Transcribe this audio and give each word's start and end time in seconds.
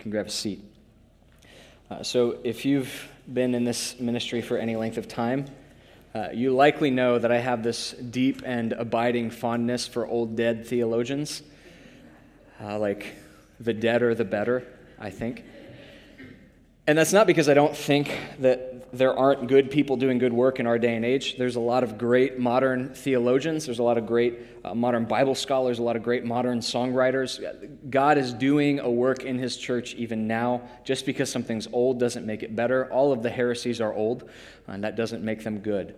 can 0.00 0.10
grab 0.10 0.26
a 0.26 0.30
seat. 0.30 0.64
Uh, 1.90 2.02
so, 2.02 2.38
if 2.42 2.64
you've 2.64 3.08
been 3.30 3.54
in 3.54 3.64
this 3.64 4.00
ministry 4.00 4.40
for 4.40 4.56
any 4.56 4.76
length 4.76 4.96
of 4.96 5.06
time, 5.06 5.44
uh, 6.14 6.28
you 6.32 6.54
likely 6.54 6.90
know 6.90 7.18
that 7.18 7.30
I 7.30 7.38
have 7.38 7.62
this 7.62 7.92
deep 7.92 8.42
and 8.44 8.72
abiding 8.72 9.30
fondness 9.30 9.86
for 9.86 10.06
old 10.06 10.36
dead 10.36 10.66
theologians. 10.66 11.42
Uh, 12.60 12.78
like, 12.78 13.14
the 13.58 13.74
deader, 13.74 14.14
the 14.14 14.24
better, 14.24 14.66
I 14.98 15.10
think. 15.10 15.44
And 16.86 16.96
that's 16.96 17.12
not 17.12 17.26
because 17.26 17.48
I 17.48 17.54
don't 17.54 17.76
think 17.76 18.18
that 18.38 18.69
there 18.92 19.16
aren't 19.16 19.46
good 19.46 19.70
people 19.70 19.96
doing 19.96 20.18
good 20.18 20.32
work 20.32 20.58
in 20.60 20.66
our 20.66 20.78
day 20.78 20.96
and 20.96 21.04
age. 21.04 21.36
There's 21.36 21.56
a 21.56 21.60
lot 21.60 21.82
of 21.82 21.96
great 21.96 22.38
modern 22.38 22.94
theologians, 22.94 23.66
there's 23.66 23.78
a 23.78 23.82
lot 23.82 23.98
of 23.98 24.06
great 24.06 24.40
uh, 24.64 24.74
modern 24.74 25.04
Bible 25.04 25.34
scholars, 25.34 25.78
a 25.78 25.82
lot 25.82 25.96
of 25.96 26.02
great 26.02 26.24
modern 26.24 26.60
songwriters. 26.60 27.40
God 27.90 28.18
is 28.18 28.32
doing 28.32 28.80
a 28.80 28.90
work 28.90 29.24
in 29.24 29.38
his 29.38 29.56
church 29.56 29.94
even 29.94 30.26
now. 30.26 30.62
Just 30.84 31.06
because 31.06 31.30
something's 31.30 31.68
old 31.72 32.00
doesn't 32.00 32.26
make 32.26 32.42
it 32.42 32.56
better. 32.56 32.90
All 32.92 33.12
of 33.12 33.22
the 33.22 33.30
heresies 33.30 33.80
are 33.80 33.94
old, 33.94 34.28
and 34.66 34.84
that 34.84 34.96
doesn't 34.96 35.22
make 35.22 35.44
them 35.44 35.60
good. 35.60 35.94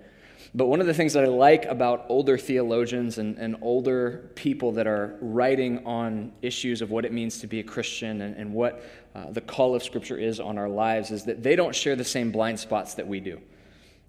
But 0.55 0.66
one 0.66 0.80
of 0.80 0.86
the 0.86 0.92
things 0.92 1.14
that 1.14 1.24
I 1.24 1.28
like 1.28 1.64
about 1.64 2.05
older 2.09 2.36
theologians 2.36 3.16
and, 3.16 3.38
and 3.38 3.56
older 3.62 4.30
people 4.34 4.72
that 4.72 4.86
are 4.86 5.16
writing 5.20 5.86
on 5.86 6.33
issues 6.42 6.83
of 6.83 6.91
what 6.91 7.06
it 7.06 7.12
means 7.12 7.38
to 7.41 7.47
be 7.47 7.61
a 7.61 7.62
Christian 7.62 8.20
and, 8.20 8.36
and 8.36 8.52
what 8.52 8.84
uh, 9.14 9.30
the 9.30 9.40
call 9.40 9.74
of 9.74 9.82
Scripture 9.82 10.16
is 10.16 10.40
on 10.40 10.58
our 10.58 10.68
lives 10.68 11.10
is 11.10 11.24
that 11.24 11.42
they 11.42 11.56
don't 11.56 11.74
share 11.74 11.96
the 11.96 12.04
same 12.04 12.32
blind 12.32 12.58
spots 12.58 12.94
that 12.94 13.06
we 13.06 13.20
do. 13.20 13.40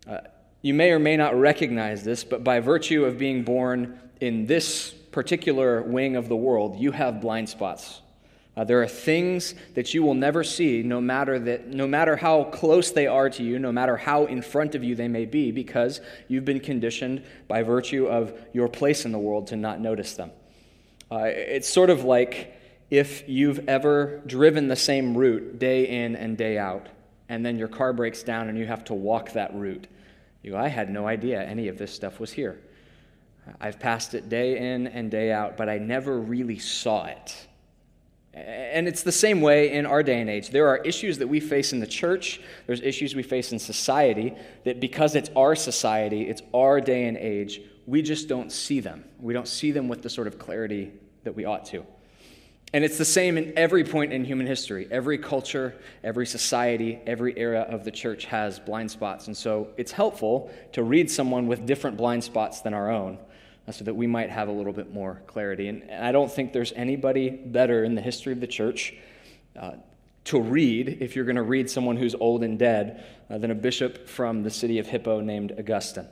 Uh, 0.08 0.20
you 0.62 0.74
may 0.74 0.92
or 0.92 1.00
may 1.00 1.18
not 1.18 1.38
recognize 1.38 2.04
this, 2.04 2.24
but 2.24 2.44
by 2.44 2.60
virtue 2.60 3.06
of 3.06 3.18
being 3.18 3.44
born 3.44 4.00
in 4.22 4.46
this 4.46 4.92
particular 5.12 5.82
wing 5.82 6.16
of 6.16 6.30
the 6.30 6.36
world, 6.36 6.78
you 6.78 6.92
have 6.92 7.22
blind 7.22 7.50
spots 7.50 8.02
uh, 8.56 8.64
there 8.64 8.82
are 8.82 8.88
things 8.88 9.56
that 9.74 9.94
you 9.94 10.04
will 10.04 10.14
never 10.14 10.44
see, 10.44 10.84
no 10.84 11.02
matter, 11.02 11.40
that, 11.40 11.68
no 11.68 11.88
matter 11.88 12.16
how 12.16 12.44
close 12.46 12.92
they 12.92 13.08
are 13.08 13.30
to 13.30 13.44
you, 13.44 13.58
no 13.58 13.72
matter 13.72 13.98
how 13.98 14.26
in 14.26 14.44
front 14.44 14.76
of 14.76 14.84
you 14.84 14.96
they 14.96 15.08
may 15.08 15.26
be, 15.26 15.52
because 15.52 16.02
you've 16.28 16.46
been 16.46 16.60
conditioned 16.60 17.24
by 17.48 17.64
virtue 17.64 18.06
of 18.06 18.34
your 18.54 18.68
place 18.68 19.06
in 19.06 19.12
the 19.12 19.18
world 19.18 19.48
to 19.48 19.56
not 19.56 19.80
notice 19.80 20.14
them. 20.14 20.32
Uh, 21.12 21.24
it's 21.26 21.68
sort 21.68 21.90
of 21.90 22.04
like 22.04 22.56
if 22.94 23.28
you've 23.28 23.68
ever 23.68 24.22
driven 24.28 24.68
the 24.68 24.76
same 24.76 25.18
route 25.18 25.58
day 25.58 25.88
in 25.88 26.16
and 26.16 26.38
day 26.38 26.60
out, 26.60 26.90
and 27.28 27.44
then 27.44 27.58
your 27.58 27.68
car 27.68 27.92
breaks 27.92 28.22
down 28.22 28.50
and 28.50 28.56
you 28.56 28.68
have 28.68 28.84
to 28.86 28.94
walk 28.94 29.32
that 29.32 29.52
route. 29.56 29.88
You 30.44 30.52
go, 30.52 30.58
I 30.58 30.68
had 30.68 30.92
no 30.92 31.08
idea 31.08 31.42
any 31.42 31.70
of 31.70 31.80
this 31.80 31.92
stuff 31.92 32.20
was 32.20 32.32
here. 32.32 32.62
I've 33.60 33.80
passed 33.80 34.14
it 34.14 34.30
day 34.30 34.74
in 34.74 34.86
and 34.86 35.10
day 35.10 35.32
out, 35.32 35.58
but 35.58 35.70
I 35.70 35.80
never 35.80 36.20
really 36.20 36.60
saw 36.60 37.06
it. 37.06 37.48
And 38.32 38.88
it's 38.88 39.02
the 39.02 39.12
same 39.12 39.42
way 39.42 39.72
in 39.72 39.88
our 39.88 40.04
day 40.04 40.22
and 40.22 40.30
age. 40.30 40.52
There 40.52 40.68
are 40.68 40.78
issues 40.78 41.18
that 41.18 41.28
we 41.28 41.40
face 41.40 41.74
in 41.74 41.80
the 41.80 41.88
church, 41.88 42.42
there's 42.68 42.82
issues 42.82 43.16
we 43.16 43.24
face 43.24 43.52
in 43.52 43.58
society 43.58 44.36
that 44.66 44.80
because 44.80 45.16
it's 45.16 45.32
our 45.36 45.56
society, 45.56 46.30
it's 46.30 46.44
our 46.54 46.80
day 46.80 47.08
and 47.08 47.18
age, 47.18 47.60
we 47.88 48.04
just 48.04 48.28
don't 48.28 48.52
see 48.52 48.82
them. 48.82 49.04
We 49.20 49.34
don't 49.34 49.48
see 49.48 49.72
them 49.72 49.88
with 49.88 50.04
the 50.04 50.12
sort 50.12 50.28
of 50.28 50.38
clarity 50.38 50.92
that 51.24 51.36
we 51.36 51.46
ought 51.46 51.66
to. 51.66 51.88
And 52.74 52.84
it's 52.84 52.98
the 52.98 53.06
same 53.06 53.38
in 53.38 53.54
every 53.56 53.84
point 53.84 54.12
in 54.12 54.26
human 54.26 54.48
history. 54.48 54.88
Every 54.90 55.20
culture, 55.20 55.76
every 56.04 56.26
society, 56.26 57.00
every 57.06 57.38
era 57.38 57.62
of 57.62 57.84
the 57.84 57.92
church 57.92 58.26
has 58.26 58.60
blind 58.60 58.90
spots. 58.90 59.28
And 59.28 59.38
so 59.38 59.68
it's 59.78 59.92
helpful 59.92 60.52
to 60.72 60.82
read 60.82 61.10
someone 61.12 61.46
with 61.46 61.68
different 61.68 61.98
blind 61.98 62.24
spots 62.24 62.62
than 62.62 62.74
our 62.74 62.90
own 62.90 63.20
uh, 63.68 63.72
so 63.72 63.84
that 63.84 63.94
we 63.94 64.08
might 64.08 64.32
have 64.32 64.48
a 64.48 64.52
little 64.52 64.74
bit 64.74 64.92
more 64.92 65.22
clarity. 65.28 65.68
And 65.68 65.84
I 65.92 66.12
don't 66.12 66.32
think 66.32 66.52
there's 66.52 66.74
anybody 66.74 67.30
better 67.30 67.84
in 67.84 67.94
the 67.94 68.02
history 68.02 68.34
of 68.34 68.40
the 68.40 68.48
church 68.48 68.96
uh, 69.56 69.74
to 70.26 70.42
read, 70.42 70.98
if 71.00 71.16
you're 71.16 71.26
going 71.26 71.36
to 71.36 71.44
read 71.44 71.70
someone 71.70 71.96
who's 71.96 72.16
old 72.16 72.44
and 72.44 72.58
dead, 72.58 73.04
uh, 73.30 73.38
than 73.38 73.52
a 73.52 73.56
bishop 73.56 74.08
from 74.08 74.42
the 74.42 74.50
city 74.50 74.80
of 74.80 74.88
Hippo 74.88 75.20
named 75.20 75.54
Augustine. 75.60 76.08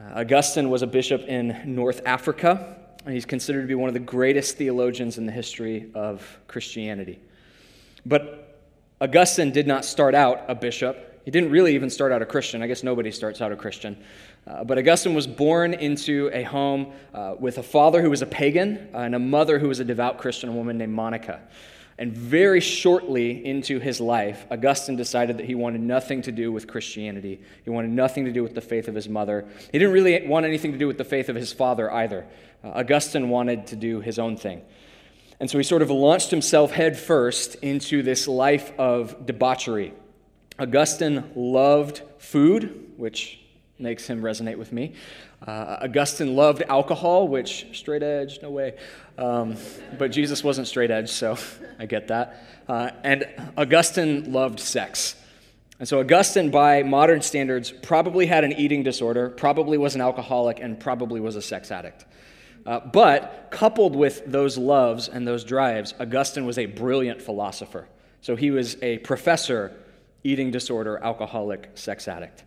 Uh, 0.00 0.20
Augustine 0.20 0.70
was 0.70 0.82
a 0.82 0.86
bishop 0.88 1.22
in 1.22 1.62
North 1.66 2.00
Africa, 2.04 2.76
and 3.04 3.14
he's 3.14 3.26
considered 3.26 3.62
to 3.62 3.66
be 3.66 3.74
one 3.74 3.88
of 3.88 3.94
the 3.94 4.00
greatest 4.00 4.56
theologians 4.56 5.18
in 5.18 5.26
the 5.26 5.32
history 5.32 5.90
of 5.94 6.38
Christianity. 6.46 7.20
But 8.04 8.60
Augustine 9.00 9.52
did 9.52 9.66
not 9.66 9.84
start 9.84 10.14
out 10.14 10.44
a 10.48 10.54
bishop. 10.54 11.20
He 11.24 11.30
didn't 11.30 11.50
really 11.50 11.74
even 11.74 11.90
start 11.90 12.10
out 12.10 12.22
a 12.22 12.26
Christian. 12.26 12.62
I 12.62 12.66
guess 12.66 12.82
nobody 12.82 13.10
starts 13.10 13.40
out 13.40 13.52
a 13.52 13.56
Christian. 13.56 13.96
Uh, 14.46 14.64
but 14.64 14.78
Augustine 14.78 15.14
was 15.14 15.26
born 15.26 15.74
into 15.74 16.30
a 16.32 16.42
home 16.42 16.92
uh, 17.14 17.34
with 17.38 17.58
a 17.58 17.62
father 17.62 18.02
who 18.02 18.10
was 18.10 18.22
a 18.22 18.26
pagan 18.26 18.88
uh, 18.94 18.98
and 18.98 19.14
a 19.14 19.18
mother 19.18 19.58
who 19.58 19.68
was 19.68 19.78
a 19.78 19.84
devout 19.84 20.18
Christian, 20.18 20.56
woman 20.56 20.78
named 20.78 20.94
Monica. 20.94 21.40
And 21.98 22.16
very 22.16 22.60
shortly 22.60 23.44
into 23.44 23.80
his 23.80 24.00
life, 24.00 24.46
Augustine 24.52 24.94
decided 24.94 25.38
that 25.38 25.46
he 25.46 25.56
wanted 25.56 25.80
nothing 25.80 26.22
to 26.22 26.32
do 26.32 26.52
with 26.52 26.68
Christianity. 26.68 27.40
He 27.64 27.70
wanted 27.70 27.90
nothing 27.90 28.24
to 28.26 28.32
do 28.32 28.44
with 28.44 28.54
the 28.54 28.60
faith 28.60 28.86
of 28.86 28.94
his 28.94 29.08
mother. 29.08 29.48
He 29.72 29.80
didn't 29.80 29.92
really 29.92 30.24
want 30.26 30.46
anything 30.46 30.70
to 30.70 30.78
do 30.78 30.86
with 30.86 30.96
the 30.96 31.04
faith 31.04 31.28
of 31.28 31.34
his 31.34 31.52
father 31.52 31.92
either. 31.92 32.24
Uh, 32.62 32.68
Augustine 32.68 33.28
wanted 33.30 33.66
to 33.68 33.76
do 33.76 34.00
his 34.00 34.20
own 34.20 34.36
thing. 34.36 34.62
And 35.40 35.50
so 35.50 35.58
he 35.58 35.64
sort 35.64 35.82
of 35.82 35.90
launched 35.90 36.30
himself 36.30 36.70
headfirst 36.70 37.56
into 37.56 38.02
this 38.04 38.28
life 38.28 38.72
of 38.78 39.26
debauchery. 39.26 39.92
Augustine 40.56 41.24
loved 41.34 42.02
food, 42.18 42.92
which 42.96 43.40
makes 43.78 44.06
him 44.06 44.22
resonate 44.22 44.56
with 44.56 44.72
me. 44.72 44.94
Uh, 45.48 45.78
Augustine 45.80 46.36
loved 46.36 46.62
alcohol, 46.68 47.26
which 47.26 47.68
straight 47.72 48.02
edge, 48.02 48.38
no 48.42 48.50
way. 48.50 48.74
Um, 49.16 49.56
but 49.96 50.10
Jesus 50.12 50.44
wasn't 50.44 50.68
straight 50.68 50.90
edge, 50.90 51.08
so 51.08 51.38
I 51.78 51.86
get 51.86 52.08
that. 52.08 52.44
Uh, 52.68 52.90
and 53.02 53.26
Augustine 53.56 54.30
loved 54.30 54.60
sex. 54.60 55.16
And 55.78 55.88
so 55.88 56.00
Augustine, 56.00 56.50
by 56.50 56.82
modern 56.82 57.22
standards, 57.22 57.70
probably 57.70 58.26
had 58.26 58.44
an 58.44 58.52
eating 58.52 58.82
disorder, 58.82 59.30
probably 59.30 59.78
was 59.78 59.94
an 59.94 60.02
alcoholic, 60.02 60.60
and 60.60 60.78
probably 60.78 61.18
was 61.18 61.34
a 61.34 61.40
sex 61.40 61.70
addict. 61.70 62.04
Uh, 62.66 62.80
but 62.80 63.48
coupled 63.50 63.96
with 63.96 64.30
those 64.30 64.58
loves 64.58 65.08
and 65.08 65.26
those 65.26 65.44
drives, 65.44 65.94
Augustine 65.98 66.44
was 66.44 66.58
a 66.58 66.66
brilliant 66.66 67.22
philosopher. 67.22 67.88
So 68.20 68.36
he 68.36 68.50
was 68.50 68.76
a 68.82 68.98
professor, 68.98 69.72
eating 70.24 70.50
disorder, 70.50 70.98
alcoholic, 71.02 71.70
sex 71.74 72.06
addict. 72.06 72.44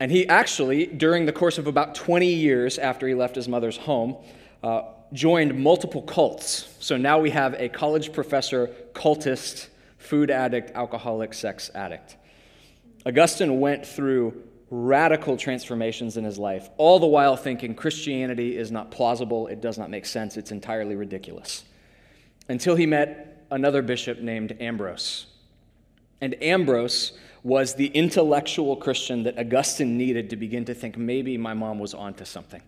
And 0.00 0.10
he 0.10 0.28
actually, 0.28 0.86
during 0.86 1.26
the 1.26 1.32
course 1.32 1.58
of 1.58 1.66
about 1.66 1.94
20 1.94 2.26
years 2.26 2.78
after 2.78 3.06
he 3.06 3.14
left 3.14 3.36
his 3.36 3.48
mother's 3.48 3.76
home, 3.76 4.16
uh, 4.62 4.82
joined 5.12 5.56
multiple 5.56 6.02
cults. 6.02 6.74
So 6.80 6.96
now 6.96 7.18
we 7.18 7.30
have 7.30 7.54
a 7.54 7.68
college 7.68 8.12
professor, 8.12 8.70
cultist, 8.92 9.68
food 9.98 10.30
addict, 10.30 10.72
alcoholic, 10.72 11.32
sex 11.32 11.70
addict. 11.74 12.16
Augustine 13.06 13.60
went 13.60 13.86
through 13.86 14.42
radical 14.70 15.36
transformations 15.36 16.16
in 16.16 16.24
his 16.24 16.38
life, 16.38 16.68
all 16.78 16.98
the 16.98 17.06
while 17.06 17.36
thinking 17.36 17.74
Christianity 17.74 18.56
is 18.56 18.72
not 18.72 18.90
plausible, 18.90 19.46
it 19.46 19.60
does 19.60 19.78
not 19.78 19.90
make 19.90 20.04
sense, 20.04 20.36
it's 20.36 20.50
entirely 20.50 20.96
ridiculous. 20.96 21.64
Until 22.48 22.74
he 22.74 22.86
met 22.86 23.46
another 23.50 23.82
bishop 23.82 24.18
named 24.18 24.56
Ambrose. 24.60 25.26
And 26.20 26.34
Ambrose 26.42 27.12
was 27.44 27.74
the 27.74 27.88
intellectual 27.88 28.74
Christian 28.74 29.22
that 29.24 29.38
Augustine 29.38 29.96
needed 29.96 30.30
to 30.30 30.36
begin 30.36 30.64
to 30.64 30.74
think 30.74 30.96
maybe 30.96 31.36
my 31.36 31.52
mom 31.52 31.78
was 31.78 31.92
onto 31.92 32.24
something. 32.24 32.62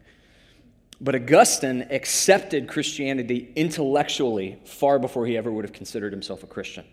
But 1.01 1.15
Augustine 1.15 1.87
accepted 1.91 2.69
Christianity 2.69 3.53
intellectually 3.57 4.59
far 4.65 4.99
before 4.99 5.27
he 5.27 5.37
ever 5.37 5.51
would 5.51 5.65
have 5.65 5.73
considered 5.73 6.13
himself 6.13 6.43
a 6.43 6.47
Christian. 6.47 6.85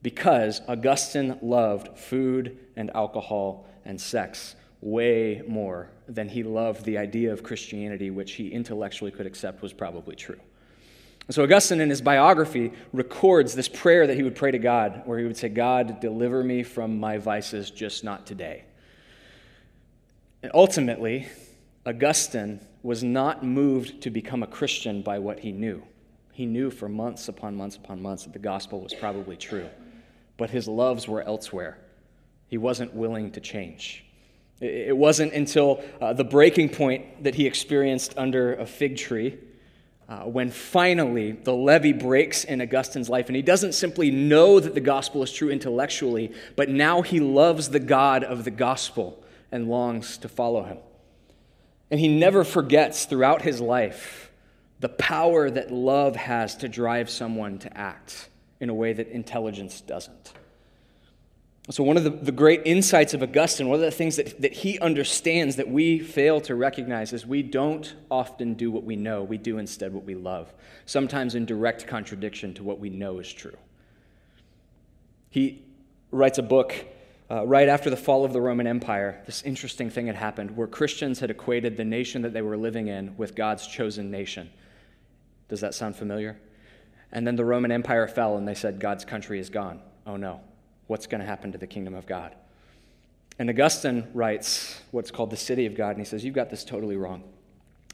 Because 0.00 0.60
Augustine 0.68 1.38
loved 1.42 1.98
food 1.98 2.56
and 2.76 2.90
alcohol 2.94 3.66
and 3.84 4.00
sex 4.00 4.54
way 4.80 5.42
more 5.48 5.90
than 6.08 6.28
he 6.28 6.44
loved 6.44 6.84
the 6.84 6.98
idea 6.98 7.32
of 7.32 7.42
Christianity, 7.42 8.10
which 8.10 8.32
he 8.32 8.48
intellectually 8.48 9.10
could 9.10 9.26
accept 9.26 9.60
was 9.60 9.72
probably 9.72 10.14
true. 10.14 10.38
So, 11.28 11.42
Augustine, 11.42 11.80
in 11.80 11.90
his 11.90 12.00
biography, 12.00 12.72
records 12.92 13.54
this 13.54 13.68
prayer 13.68 14.06
that 14.06 14.14
he 14.14 14.22
would 14.22 14.36
pray 14.36 14.52
to 14.52 14.58
God, 14.58 15.02
where 15.06 15.18
he 15.18 15.24
would 15.24 15.36
say, 15.36 15.48
God, 15.48 15.98
deliver 15.98 16.44
me 16.44 16.62
from 16.62 17.00
my 17.00 17.18
vices, 17.18 17.70
just 17.70 18.04
not 18.04 18.26
today. 18.26 18.64
And 20.42 20.52
ultimately, 20.54 21.26
Augustine 21.84 22.60
was 22.84 23.02
not 23.02 23.44
moved 23.44 24.02
to 24.02 24.10
become 24.10 24.44
a 24.44 24.46
Christian 24.46 25.02
by 25.02 25.18
what 25.18 25.40
he 25.40 25.50
knew. 25.50 25.82
He 26.32 26.46
knew 26.46 26.70
for 26.70 26.88
months 26.88 27.28
upon 27.28 27.56
months 27.56 27.74
upon 27.74 28.00
months 28.00 28.24
that 28.24 28.32
the 28.32 28.38
gospel 28.38 28.80
was 28.80 28.94
probably 28.94 29.36
true, 29.36 29.68
but 30.36 30.50
his 30.50 30.68
loves 30.68 31.08
were 31.08 31.22
elsewhere. 31.22 31.78
He 32.46 32.58
wasn't 32.58 32.94
willing 32.94 33.32
to 33.32 33.40
change. 33.40 34.04
It 34.60 34.96
wasn't 34.96 35.32
until 35.32 35.82
uh, 36.00 36.12
the 36.12 36.24
breaking 36.24 36.68
point 36.68 37.24
that 37.24 37.34
he 37.34 37.46
experienced 37.46 38.14
under 38.16 38.54
a 38.54 38.66
fig 38.66 38.96
tree 38.96 39.38
uh, 40.08 40.20
when 40.20 40.50
finally 40.50 41.32
the 41.32 41.52
levee 41.52 41.92
breaks 41.92 42.44
in 42.44 42.60
Augustine's 42.60 43.08
life, 43.08 43.26
and 43.26 43.36
he 43.36 43.42
doesn't 43.42 43.72
simply 43.72 44.10
know 44.10 44.60
that 44.60 44.74
the 44.74 44.80
gospel 44.80 45.22
is 45.22 45.32
true 45.32 45.50
intellectually, 45.50 46.32
but 46.54 46.68
now 46.68 47.02
he 47.02 47.20
loves 47.20 47.70
the 47.70 47.80
God 47.80 48.22
of 48.22 48.44
the 48.44 48.50
gospel 48.50 49.22
and 49.50 49.68
longs 49.68 50.18
to 50.18 50.28
follow 50.28 50.64
him. 50.64 50.78
And 51.90 52.00
he 52.00 52.08
never 52.08 52.44
forgets 52.44 53.04
throughout 53.04 53.42
his 53.42 53.60
life 53.60 54.30
the 54.80 54.88
power 54.88 55.50
that 55.50 55.72
love 55.72 56.16
has 56.16 56.56
to 56.56 56.68
drive 56.68 57.08
someone 57.10 57.58
to 57.58 57.76
act. 57.76 58.28
in 58.60 58.70
a 58.70 58.74
way 58.74 58.92
that 58.92 59.08
intelligence 59.08 59.80
doesn't. 59.80 60.32
So, 61.68 61.82
one 61.82 61.96
of 61.96 62.04
the, 62.04 62.10
the 62.10 62.32
great 62.32 62.62
insights 62.64 63.12
of 63.12 63.24
Augustine, 63.24 63.66
one 63.66 63.74
of 63.74 63.80
the 63.80 63.90
things 63.90 64.16
that, 64.16 64.40
that 64.40 64.52
he 64.52 64.78
understands 64.78 65.56
that 65.56 65.68
we 65.68 65.98
fail 65.98 66.40
to 66.42 66.54
recognize 66.54 67.12
is 67.12 67.26
we 67.26 67.42
don't 67.42 67.92
often 68.08 68.54
do 68.54 68.70
what 68.70 68.84
we 68.84 68.94
know, 68.94 69.24
we 69.24 69.36
do 69.36 69.58
instead 69.58 69.92
what 69.92 70.04
we 70.04 70.14
love, 70.14 70.54
sometimes 70.84 71.34
in 71.34 71.44
direct 71.44 71.88
contradiction 71.88 72.54
to 72.54 72.62
what 72.62 72.78
we 72.78 72.88
know 72.88 73.18
is 73.18 73.32
true. 73.32 73.56
He 75.28 75.64
writes 76.12 76.38
a 76.38 76.42
book 76.42 76.72
uh, 77.28 77.44
right 77.44 77.68
after 77.68 77.90
the 77.90 77.96
fall 77.96 78.24
of 78.24 78.32
the 78.32 78.40
Roman 78.40 78.68
Empire. 78.68 79.20
This 79.26 79.42
interesting 79.42 79.90
thing 79.90 80.06
had 80.06 80.14
happened 80.14 80.56
where 80.56 80.68
Christians 80.68 81.18
had 81.18 81.32
equated 81.32 81.76
the 81.76 81.84
nation 81.84 82.22
that 82.22 82.32
they 82.32 82.42
were 82.42 82.56
living 82.56 82.86
in 82.86 83.16
with 83.16 83.34
God's 83.34 83.66
chosen 83.66 84.08
nation. 84.12 84.50
Does 85.48 85.62
that 85.62 85.74
sound 85.74 85.96
familiar? 85.96 86.38
And 87.10 87.26
then 87.26 87.34
the 87.34 87.44
Roman 87.44 87.72
Empire 87.72 88.06
fell 88.06 88.36
and 88.36 88.46
they 88.46 88.54
said, 88.54 88.78
God's 88.78 89.04
country 89.04 89.40
is 89.40 89.50
gone. 89.50 89.80
Oh 90.06 90.16
no 90.16 90.42
what's 90.86 91.06
going 91.06 91.20
to 91.20 91.26
happen 91.26 91.52
to 91.52 91.58
the 91.58 91.66
kingdom 91.66 91.94
of 91.94 92.06
God. 92.06 92.34
And 93.38 93.50
Augustine 93.50 94.06
writes 94.14 94.80
what's 94.90 95.10
called 95.10 95.30
the 95.30 95.36
city 95.36 95.66
of 95.66 95.76
God, 95.76 95.90
and 95.90 95.98
he 95.98 96.04
says, 96.04 96.24
You've 96.24 96.34
got 96.34 96.50
this 96.50 96.64
totally 96.64 96.96
wrong. 96.96 97.22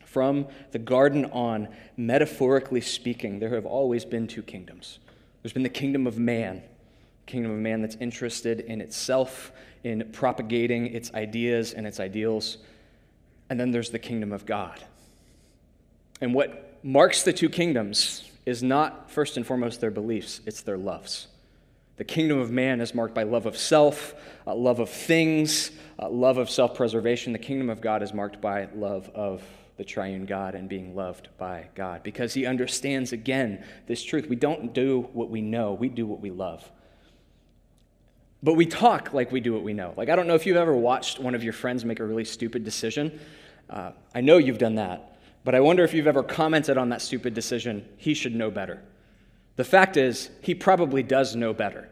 From 0.05 0.47
the 0.73 0.79
garden 0.79 1.25
on, 1.27 1.69
metaphorically 1.97 2.83
speaking, 2.83 3.39
there 3.39 3.55
have 3.55 3.67
always 3.67 4.05
been 4.05 4.27
two 4.27 4.43
kingdoms. 4.43 4.99
There's 5.43 5.55
been 5.55 5.63
the 5.63 5.69
kingdom 5.69 6.07
of 6.07 6.19
man, 6.19 6.63
kingdom 7.27 7.51
of 7.51 7.59
man 7.59 7.81
that's 7.81 7.97
interested 7.97 8.61
in 8.61 8.81
itself, 8.81 9.53
in 9.85 10.11
propagating 10.13 10.87
its 10.87 11.13
ideas 11.15 11.73
and 11.73 11.87
its 11.87 11.99
ideals. 11.99 12.59
And 13.51 13.59
then 13.59 13.71
there's 13.71 13.91
the 13.91 13.99
kingdom 13.99 14.33
of 14.33 14.47
God. 14.47 14.81
And 16.21 16.35
what 16.35 16.79
marks 16.85 17.23
the 17.23 17.33
two 17.33 17.49
kingdoms 17.49 18.31
is 18.47 18.63
not 18.63 19.11
first 19.11 19.37
and 19.37 19.47
foremost 19.47 19.81
their 19.81 19.91
beliefs, 19.91 20.41
it's 20.47 20.63
their 20.63 20.79
loves. 20.79 21.27
The 21.97 22.05
kingdom 22.05 22.39
of 22.39 22.51
man 22.51 22.81
is 22.81 22.95
marked 22.95 23.15
by 23.15 23.23
love 23.23 23.47
of 23.47 23.57
self, 23.57 24.15
uh, 24.47 24.55
love 24.55 24.81
of 24.81 24.89
things, 24.89 25.71
uh, 25.99 26.09
love 26.09 26.39
of 26.39 26.51
self 26.51 26.75
preservation. 26.75 27.33
The 27.33 27.39
kingdom 27.39 27.71
of 27.71 27.81
God 27.81 28.03
is 28.03 28.15
marked 28.15 28.41
by 28.41 28.69
love 28.75 29.11
of 29.15 29.43
the 29.77 29.85
triune 29.85 30.27
God 30.27 30.55
and 30.55 30.69
being 30.69 30.95
loved 30.95 31.29
by 31.39 31.69
God 31.75 32.03
because 32.03 32.35
he 32.35 32.47
understands 32.47 33.13
again 33.13 33.65
this 33.87 34.03
truth. 34.03 34.29
We 34.29 34.37
don't 34.37 34.73
do 34.73 35.09
what 35.13 35.31
we 35.31 35.41
know, 35.41 35.73
we 35.75 35.89
do 35.89 36.07
what 36.07 36.21
we 36.21 36.31
love. 36.31 36.71
But 38.43 38.55
we 38.55 38.67
talk 38.67 39.13
like 39.13 39.31
we 39.31 39.41
do 39.41 39.53
what 39.53 39.63
we 39.63 39.73
know. 39.73 39.95
Like, 39.97 40.09
I 40.09 40.17
don't 40.17 40.27
know 40.27 40.35
if 40.35 40.47
you've 40.47 40.57
ever 40.57 40.75
watched 40.75 41.21
one 41.21 41.35
of 41.35 41.45
your 41.45 41.53
friends 41.53 41.85
make 41.85 42.01
a 42.01 42.05
really 42.05 42.25
stupid 42.25 42.65
decision. 42.65 43.21
Uh, 43.71 43.93
I 44.15 44.21
know 44.21 44.39
you've 44.39 44.59
done 44.59 44.75
that. 44.77 45.13
But 45.45 45.55
I 45.55 45.61
wonder 45.61 45.83
if 45.85 45.93
you've 45.95 46.07
ever 46.07 46.23
commented 46.23 46.77
on 46.77 46.89
that 46.91 47.03
stupid 47.03 47.35
decision. 47.35 47.89
He 47.97 48.15
should 48.15 48.35
know 48.35 48.51
better. 48.51 48.83
The 49.57 49.65
fact 49.65 49.97
is, 49.97 50.31
he 50.41 50.55
probably 50.55 51.03
does 51.03 51.37
know 51.37 51.53
better. 51.53 51.89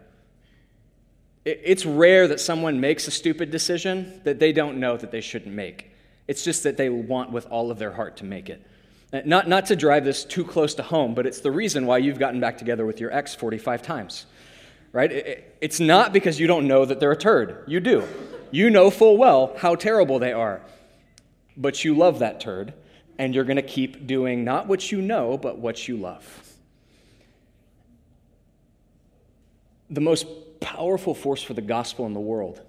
It's 1.45 1.87
rare 1.87 2.29
that 2.29 2.41
someone 2.41 2.81
makes 2.81 3.09
a 3.09 3.11
stupid 3.11 3.51
decision 3.51 4.21
that 4.25 4.39
they 4.39 4.53
don't 4.53 4.79
know 4.79 4.97
that 4.97 5.11
they 5.11 5.21
shouldn't 5.21 5.55
make. 5.55 5.91
It's 6.29 6.45
just 6.45 6.62
that 6.65 6.77
they 6.77 6.91
want 6.91 7.33
with 7.33 7.47
all 7.47 7.71
of 7.71 7.79
their 7.79 7.93
heart 7.93 8.19
to 8.19 8.25
make 8.25 8.51
it. 8.51 8.65
Uh, 9.12 9.23
not, 9.25 9.49
not 9.49 9.67
to 9.67 9.77
drive 9.77 10.05
this 10.05 10.25
too 10.25 10.45
close 10.45 10.75
to 10.75 10.83
home, 10.83 11.15
but 11.15 11.27
it's 11.27 11.41
the 11.41 11.51
reason 11.51 11.87
why 11.87 11.99
you've 11.99 12.19
gotten 12.19 12.41
back 12.41 12.59
together 12.59 12.87
with 12.87 13.01
your 13.01 13.12
ex 13.12 13.35
45 13.35 13.83
times. 13.83 14.27
Right? 14.93 15.45
It's 15.61 15.81
not 15.81 16.12
because 16.12 16.39
you 16.39 16.47
don't 16.47 16.67
know 16.67 16.85
that 16.85 17.01
they're 17.01 17.12
a 17.12 17.17
turd. 17.17 17.65
You 17.67 17.81
do. 17.81 18.05
You 18.51 18.71
know 18.71 18.91
full 18.91 19.17
well 19.17 19.55
how 19.59 19.77
terrible 19.77 20.19
they 20.19 20.33
are. 20.33 20.61
But 21.57 21.85
you 21.85 21.95
love 21.95 22.19
that 22.21 22.41
turd, 22.41 22.75
and 23.19 23.35
you're 23.35 23.45
going 23.45 23.57
to 23.57 23.62
keep 23.62 24.07
doing 24.07 24.45
not 24.45 24.67
what 24.67 24.91
you 24.91 25.01
know, 25.01 25.37
but 25.39 25.59
what 25.59 25.87
you 25.87 25.97
love. 25.97 26.50
The 29.91 30.01
most 30.01 30.27
powerful 30.61 31.15
force 31.15 31.43
for 31.43 31.55
the 31.55 31.63
gospel 31.63 32.07
in 32.07 32.15
the 32.15 32.21
world 32.21 32.63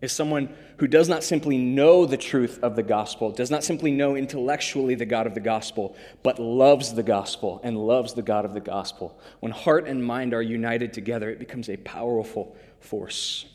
is 0.00 0.12
someone 0.12 0.54
who 0.76 0.86
does 0.86 1.08
not 1.08 1.24
simply 1.24 1.58
know 1.58 2.06
the 2.06 2.16
truth 2.16 2.60
of 2.62 2.76
the 2.76 2.82
gospel, 2.84 3.32
does 3.32 3.50
not 3.50 3.64
simply 3.64 3.90
know 3.90 4.14
intellectually 4.14 4.94
the 4.94 5.04
God 5.04 5.26
of 5.26 5.34
the 5.34 5.40
gospel, 5.40 5.96
but 6.22 6.38
loves 6.38 6.94
the 6.94 7.02
gospel 7.02 7.60
and 7.64 7.76
loves 7.76 8.14
the 8.14 8.22
God 8.22 8.44
of 8.44 8.54
the 8.54 8.60
gospel. 8.60 9.18
When 9.40 9.50
heart 9.50 9.88
and 9.88 10.04
mind 10.04 10.34
are 10.34 10.42
united 10.42 10.92
together, 10.92 11.30
it 11.30 11.40
becomes 11.40 11.68
a 11.68 11.76
powerful 11.78 12.56
force. 12.78 13.46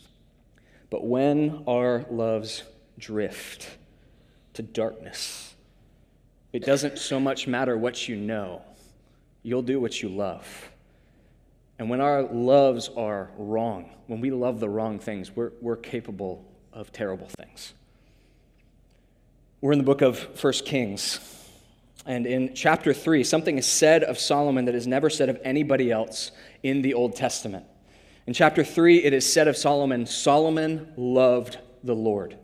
But 0.90 1.06
when 1.06 1.64
our 1.66 2.06
loves 2.12 2.64
drift 3.00 3.70
to 4.56 4.62
darkness, 4.62 5.56
it 6.52 6.66
doesn't 6.66 7.00
so 7.00 7.22
much 7.22 7.48
matter 7.48 7.78
what 7.78 8.10
you 8.10 8.18
know, 8.18 8.62
you'll 9.44 9.62
do 9.62 9.80
what 9.80 10.02
you 10.02 10.10
love. 10.10 10.73
And 11.80 11.90
when 11.90 12.02
our 12.02 12.24
loves 12.24 12.90
are 12.90 13.32
wrong, 13.38 13.90
when 14.08 14.22
we 14.22 14.32
love 14.32 14.60
the 14.60 14.70
wrong 14.70 15.00
things, 15.00 15.36
we're, 15.36 15.52
we're 15.62 15.76
capable 15.76 16.46
of 16.72 16.92
terrible 16.92 17.28
things. 17.28 17.74
We're 19.62 19.72
in 19.72 19.80
the 19.80 19.86
book 19.86 20.02
of 20.02 20.18
First 20.38 20.66
Kings. 20.66 21.20
And 22.06 22.26
in 22.26 22.54
chapter 22.54 22.94
3, 22.94 23.24
something 23.24 23.58
is 23.58 23.66
said 23.66 24.04
of 24.04 24.20
Solomon 24.20 24.66
that 24.66 24.76
is 24.76 24.86
never 24.86 25.10
said 25.10 25.30
of 25.30 25.40
anybody 25.44 25.90
else 25.90 26.32
in 26.62 26.82
the 26.82 26.94
Old 26.94 27.16
Testament. 27.16 27.66
In 28.28 28.34
chapter 28.34 28.64
3, 28.64 29.04
it 29.04 29.14
is 29.14 29.32
said 29.32 29.48
of 29.48 29.56
Solomon, 29.56 30.06
Solomon 30.06 30.92
loved 30.96 31.58
the 31.84 31.96
Lord. 31.96 32.38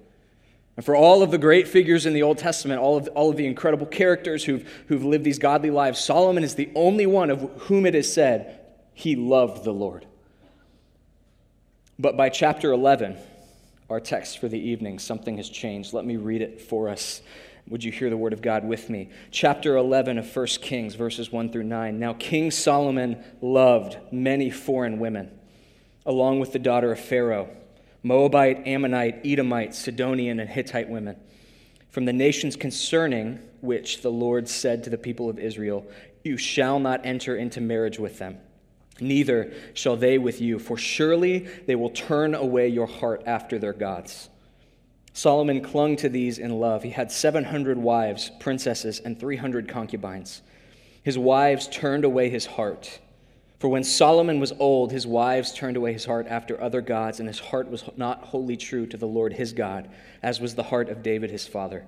And 0.78 0.86
for 0.86 0.96
all 0.96 1.22
of 1.22 1.32
the 1.32 1.38
great 1.38 1.68
figures 1.68 2.06
in 2.06 2.14
the 2.14 2.24
Old 2.24 2.38
Testament, 2.38 2.80
all 2.80 2.96
of, 2.96 3.06
the, 3.06 3.12
all 3.12 3.30
of 3.30 3.36
the 3.36 3.46
incredible 3.46 3.86
characters 3.86 4.46
who've, 4.46 4.66
who've 4.88 5.04
lived 5.04 5.25
these 5.25 5.40
godly 5.40 5.72
lives, 5.72 6.00
Solomon 6.00 6.44
is 6.44 6.56
the 6.56 6.70
only 6.74 7.06
one 7.06 7.30
of 7.30 7.42
whom 7.64 7.86
it 7.86 7.96
is 7.96 8.12
said, 8.14 8.59
he 9.00 9.16
loved 9.16 9.63
the 9.63 9.72
Lord. 9.72 10.06
But 11.98 12.18
by 12.18 12.28
chapter 12.28 12.74
11, 12.74 13.18
our 13.90 14.01
text 14.01 14.40
for 14.40 14.50
the 14.50 14.60
evening, 14.60 15.00
something 15.00 15.38
has 15.38 15.50
changed. 15.50 15.94
Let 15.94 16.04
me 16.04 16.18
read 16.18 16.42
it 16.42 16.60
for 16.60 16.90
us. 16.90 17.22
Would 17.69 17.81
you 17.81 17.94
hear 17.94 18.10
the 18.10 18.18
word 18.18 18.34
of 18.34 18.42
God 18.42 18.66
with 18.66 18.90
me? 18.90 19.10
Chapter 19.31 19.78
11 19.78 20.18
of 20.18 20.36
1 20.36 20.46
Kings, 20.62 20.96
verses 20.96 21.31
1 21.31 21.50
through 21.50 21.63
9. 21.63 21.98
Now, 21.98 22.12
King 22.12 22.51
Solomon 22.51 23.24
loved 23.42 23.96
many 24.12 24.50
foreign 24.50 25.00
women, 25.00 25.31
along 26.06 26.42
with 26.42 26.51
the 26.51 26.60
daughter 26.60 26.92
of 26.92 27.00
Pharaoh 27.00 27.48
Moabite, 28.04 28.68
Ammonite, 28.68 29.22
Edomite, 29.25 29.75
Sidonian, 29.75 30.42
and 30.42 30.50
Hittite 30.50 30.90
women, 30.90 31.16
from 31.90 32.04
the 32.04 32.12
nations 32.12 32.57
concerning 32.57 33.40
which 33.62 34.01
the 34.01 34.12
Lord 34.12 34.50
said 34.50 34.84
to 34.84 34.90
the 34.90 34.98
people 34.98 35.30
of 35.30 35.40
Israel, 35.40 35.86
You 36.22 36.36
shall 36.36 36.81
not 36.81 37.06
enter 37.06 37.38
into 37.38 37.62
marriage 37.62 37.98
with 37.98 38.19
them 38.19 38.40
neither 39.01 39.54
shall 39.74 39.96
they 39.96 40.18
with 40.18 40.42
you, 40.42 40.60
for 40.60 40.78
surely 40.78 41.40
they 41.66 41.75
will 41.75 41.90
turn 41.90 42.36
away 42.36 42.68
your 42.68 42.88
heart 42.88 43.24
after 43.25 43.60
their 43.60 43.74
gods. 43.74 44.29
Solomon 45.13 45.62
clung 45.62 45.96
to 45.98 46.10
these 46.10 46.39
in 46.39 46.60
love. 46.60 46.84
He 46.84 46.91
had 46.91 47.12
700 47.12 47.77
wives, 47.77 48.32
princesses, 48.39 49.00
and 49.00 49.20
300 49.20 49.68
concubines. 49.68 50.41
His 51.03 51.18
wives 51.18 51.68
turned 51.68 52.06
away 52.06 52.29
his 52.29 52.46
heart. 52.46 53.00
For 53.60 53.68
when 53.68 53.84
Solomon 53.84 54.39
was 54.39 54.53
old, 54.60 54.91
his 54.91 55.06
wives 55.06 55.53
turned 55.53 55.75
away 55.75 55.91
his 55.91 56.06
heart 56.06 56.27
after 56.27 56.62
other 56.62 56.79
gods, 56.79 57.20
and 57.20 57.27
his 57.27 57.39
heart 57.39 57.70
was 57.70 57.84
not 57.98 58.24
wholly 58.24 58.56
true 58.56 58.86
to 58.88 58.96
the 58.96 59.08
Lord 59.08 59.34
his 59.34 59.51
God, 59.51 59.89
as 60.24 60.39
was 60.39 60.56
the 60.56 60.63
heart 60.63 60.88
of 60.88 61.03
David 61.03 61.29
his 61.29 61.46
father. 61.46 61.86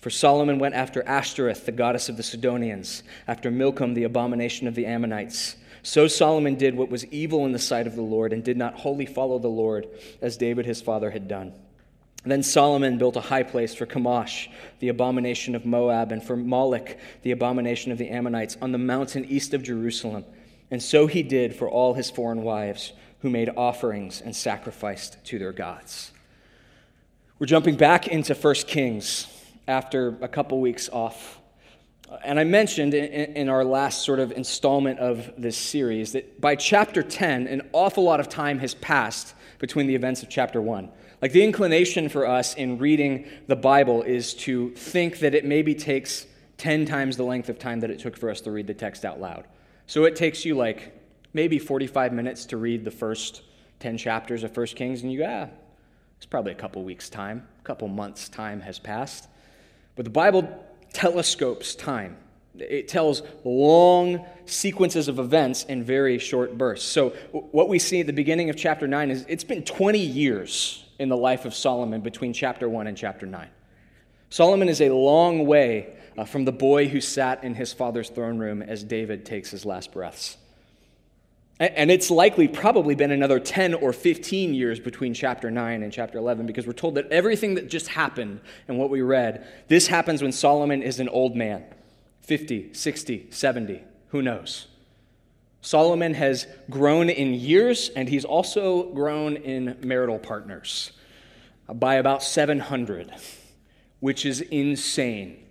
For 0.00 0.10
Solomon 0.10 0.58
went 0.58 0.74
after 0.74 1.02
Ashtoreth, 1.08 1.64
the 1.64 1.72
goddess 1.72 2.08
of 2.08 2.16
the 2.18 2.22
Sidonians, 2.22 3.02
after 3.26 3.50
Milcom, 3.50 3.94
the 3.94 4.04
abomination 4.04 4.68
of 4.68 4.74
the 4.74 4.86
Ammonites. 4.86 5.56
So 5.82 6.06
Solomon 6.08 6.56
did 6.56 6.76
what 6.76 6.90
was 6.90 7.06
evil 7.06 7.46
in 7.46 7.52
the 7.52 7.58
sight 7.58 7.86
of 7.86 7.96
the 7.96 8.02
Lord 8.02 8.32
and 8.32 8.42
did 8.42 8.56
not 8.56 8.74
wholly 8.74 9.06
follow 9.06 9.38
the 9.38 9.48
Lord 9.48 9.88
as 10.20 10.36
David 10.36 10.66
his 10.66 10.80
father 10.80 11.10
had 11.10 11.28
done. 11.28 11.52
Then 12.24 12.42
Solomon 12.42 12.98
built 12.98 13.16
a 13.16 13.22
high 13.22 13.44
place 13.44 13.74
for 13.74 13.86
Chemosh, 13.86 14.48
the 14.80 14.88
abomination 14.88 15.54
of 15.54 15.64
Moab, 15.64 16.12
and 16.12 16.22
for 16.22 16.36
Moloch, 16.36 16.96
the 17.22 17.30
abomination 17.30 17.92
of 17.92 17.98
the 17.98 18.10
Ammonites, 18.10 18.56
on 18.60 18.72
the 18.72 18.78
mountain 18.78 19.24
east 19.24 19.54
of 19.54 19.62
Jerusalem. 19.62 20.24
And 20.70 20.82
so 20.82 21.06
he 21.06 21.22
did 21.22 21.54
for 21.54 21.70
all 21.70 21.94
his 21.94 22.10
foreign 22.10 22.42
wives, 22.42 22.92
who 23.20 23.30
made 23.30 23.50
offerings 23.56 24.20
and 24.20 24.34
sacrificed 24.34 25.24
to 25.24 25.38
their 25.38 25.52
gods. 25.52 26.12
We're 27.38 27.46
jumping 27.46 27.76
back 27.76 28.08
into 28.08 28.34
1 28.34 28.54
Kings 28.66 29.26
after 29.66 30.16
a 30.20 30.28
couple 30.28 30.60
weeks 30.60 30.88
off 30.88 31.37
and 32.24 32.38
I 32.38 32.44
mentioned 32.44 32.94
in, 32.94 33.48
our 33.48 33.64
last 33.64 34.04
sort 34.04 34.18
of 34.18 34.32
installment 34.32 34.98
of 34.98 35.30
this 35.36 35.56
series 35.56 36.12
that 36.12 36.40
by 36.40 36.56
chapter 36.56 37.02
10, 37.02 37.46
an 37.46 37.68
awful 37.72 38.04
lot 38.04 38.20
of 38.20 38.28
time 38.28 38.58
has 38.60 38.74
passed 38.74 39.34
between 39.58 39.86
the 39.86 39.94
events 39.94 40.22
of 40.22 40.28
chapter 40.28 40.62
1. 40.62 40.90
Like 41.20 41.32
the 41.32 41.42
inclination 41.42 42.08
for 42.08 42.26
us 42.26 42.54
in 42.54 42.78
reading 42.78 43.26
the 43.46 43.56
Bible 43.56 44.02
is 44.02 44.34
to 44.34 44.70
think 44.70 45.18
that 45.18 45.34
it 45.34 45.44
maybe 45.44 45.74
takes 45.74 46.26
10 46.58 46.86
times 46.86 47.16
the 47.16 47.24
length 47.24 47.48
of 47.48 47.58
time 47.58 47.80
that 47.80 47.90
it 47.90 47.98
took 47.98 48.16
for 48.16 48.30
us 48.30 48.40
to 48.42 48.50
read 48.50 48.66
the 48.66 48.74
text 48.74 49.04
out 49.04 49.20
loud. 49.20 49.46
So 49.86 50.04
it 50.04 50.16
takes 50.16 50.44
you 50.44 50.54
like 50.54 50.94
maybe 51.34 51.58
45 51.58 52.12
minutes 52.12 52.46
to 52.46 52.56
read 52.56 52.84
the 52.84 52.90
first 52.90 53.42
10 53.80 53.98
chapters 53.98 54.44
of 54.44 54.56
1 54.56 54.66
Kings, 54.68 55.02
and 55.02 55.12
you 55.12 55.18
go, 55.18 55.26
ah, 55.28 55.48
it's 56.16 56.26
probably 56.26 56.52
a 56.52 56.56
couple 56.56 56.82
weeks' 56.82 57.08
time, 57.08 57.46
a 57.60 57.62
couple 57.62 57.86
months' 57.88 58.28
time 58.28 58.60
has 58.60 58.78
passed. 58.78 59.28
But 59.94 60.04
the 60.04 60.10
Bible 60.10 60.64
telescopes 60.92 61.74
time. 61.74 62.16
It 62.56 62.88
tells 62.88 63.22
long 63.44 64.24
sequences 64.46 65.08
of 65.08 65.18
events 65.18 65.64
in 65.64 65.84
very 65.84 66.18
short 66.18 66.58
bursts. 66.58 66.90
So, 66.90 67.10
what 67.30 67.68
we 67.68 67.78
see 67.78 68.00
at 68.00 68.06
the 68.06 68.12
beginning 68.12 68.50
of 68.50 68.56
chapter 68.56 68.88
9 68.88 69.10
is 69.10 69.24
it's 69.28 69.44
been 69.44 69.62
20 69.62 69.98
years 69.98 70.84
in 70.98 71.08
the 71.08 71.16
life 71.16 71.44
of 71.44 71.54
Solomon 71.54 72.00
between 72.00 72.32
chapter 72.32 72.68
1 72.68 72.86
and 72.86 72.96
chapter 72.96 73.26
9. 73.26 73.48
Solomon 74.30 74.68
is 74.68 74.80
a 74.80 74.90
long 74.90 75.46
way 75.46 75.96
uh, 76.16 76.24
from 76.24 76.44
the 76.44 76.52
boy 76.52 76.88
who 76.88 77.00
sat 77.00 77.44
in 77.44 77.54
his 77.54 77.72
father's 77.72 78.10
throne 78.10 78.38
room 78.38 78.60
as 78.62 78.82
David 78.82 79.24
takes 79.24 79.50
his 79.50 79.64
last 79.64 79.92
breaths. 79.92 80.36
And 81.60 81.90
it's 81.90 82.08
likely 82.08 82.46
probably 82.46 82.94
been 82.94 83.10
another 83.10 83.40
10 83.40 83.74
or 83.74 83.92
15 83.92 84.54
years 84.54 84.78
between 84.78 85.12
chapter 85.12 85.50
9 85.50 85.82
and 85.82 85.92
chapter 85.92 86.16
11 86.16 86.46
because 86.46 86.68
we're 86.68 86.72
told 86.72 86.94
that 86.94 87.10
everything 87.10 87.54
that 87.56 87.68
just 87.68 87.88
happened 87.88 88.40
and 88.68 88.78
what 88.78 88.90
we 88.90 89.02
read, 89.02 89.44
this 89.66 89.88
happens 89.88 90.22
when 90.22 90.30
Solomon 90.30 90.82
is 90.82 91.00
an 91.00 91.08
old 91.08 91.34
man 91.34 91.64
50, 92.20 92.74
60, 92.74 93.26
70, 93.30 93.82
who 94.08 94.22
knows? 94.22 94.68
Solomon 95.60 96.14
has 96.14 96.46
grown 96.70 97.10
in 97.10 97.34
years 97.34 97.88
and 97.96 98.08
he's 98.08 98.24
also 98.24 98.92
grown 98.92 99.36
in 99.36 99.76
marital 99.82 100.18
partners 100.18 100.92
by 101.68 101.96
about 101.96 102.22
700, 102.22 103.12
which 103.98 104.24
is 104.24 104.42
insane. 104.42 105.44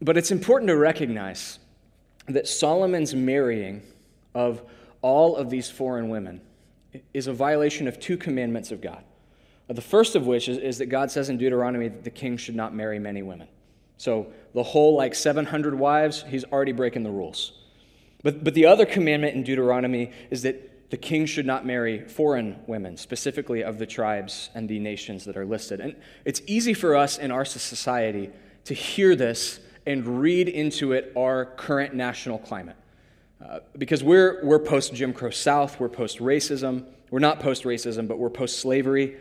But 0.00 0.16
it's 0.16 0.30
important 0.30 0.68
to 0.68 0.76
recognize 0.76 1.58
that 2.28 2.46
Solomon's 2.46 3.14
marrying 3.14 3.82
of 4.34 4.62
all 5.02 5.36
of 5.36 5.50
these 5.50 5.70
foreign 5.70 6.08
women 6.08 6.40
is 7.14 7.26
a 7.26 7.32
violation 7.32 7.88
of 7.88 8.00
two 8.00 8.16
commandments 8.16 8.70
of 8.70 8.80
God. 8.80 9.04
Uh, 9.68 9.74
the 9.74 9.82
first 9.82 10.16
of 10.16 10.26
which 10.26 10.48
is, 10.48 10.58
is, 10.58 10.78
that 10.78 10.86
God 10.86 11.10
says 11.10 11.28
in 11.28 11.38
Deuteronomy 11.38 11.88
that 11.88 12.04
the 12.04 12.10
king 12.10 12.36
should 12.36 12.56
not 12.56 12.74
marry 12.74 12.98
many 12.98 13.22
women. 13.22 13.48
So 13.98 14.28
the 14.54 14.62
whole 14.62 14.96
like 14.96 15.14
700 15.14 15.74
wives, 15.74 16.24
he's 16.26 16.44
already 16.44 16.72
breaking 16.72 17.02
the 17.02 17.10
rules. 17.10 17.52
But, 18.22 18.42
but 18.42 18.54
the 18.54 18.66
other 18.66 18.86
commandment 18.86 19.34
in 19.34 19.42
Deuteronomy 19.42 20.12
is 20.30 20.42
that 20.42 20.90
the 20.90 20.96
king 20.96 21.26
should 21.26 21.44
not 21.44 21.66
marry 21.66 22.00
foreign 22.08 22.58
women, 22.66 22.96
specifically 22.96 23.62
of 23.62 23.78
the 23.78 23.86
tribes 23.86 24.48
and 24.54 24.68
the 24.68 24.78
nations 24.78 25.24
that 25.26 25.36
are 25.36 25.44
listed. 25.44 25.80
And 25.80 25.96
it's 26.24 26.40
easy 26.46 26.72
for 26.72 26.96
us 26.96 27.18
in 27.18 27.30
our 27.30 27.44
society 27.44 28.30
to 28.64 28.74
hear 28.74 29.14
this 29.14 29.60
and 29.88 30.20
read 30.20 30.48
into 30.48 30.92
it 30.92 31.12
our 31.16 31.46
current 31.46 31.94
national 31.94 32.38
climate. 32.38 32.76
Uh, 33.42 33.60
because 33.78 34.04
we're, 34.04 34.44
we're 34.44 34.58
post 34.58 34.92
Jim 34.92 35.14
Crow 35.14 35.30
South, 35.30 35.80
we're 35.80 35.88
post 35.88 36.18
racism. 36.18 36.84
We're 37.10 37.20
not 37.20 37.40
post 37.40 37.64
racism, 37.64 38.06
but 38.06 38.18
we're 38.18 38.28
post 38.28 38.58
slavery. 38.58 39.16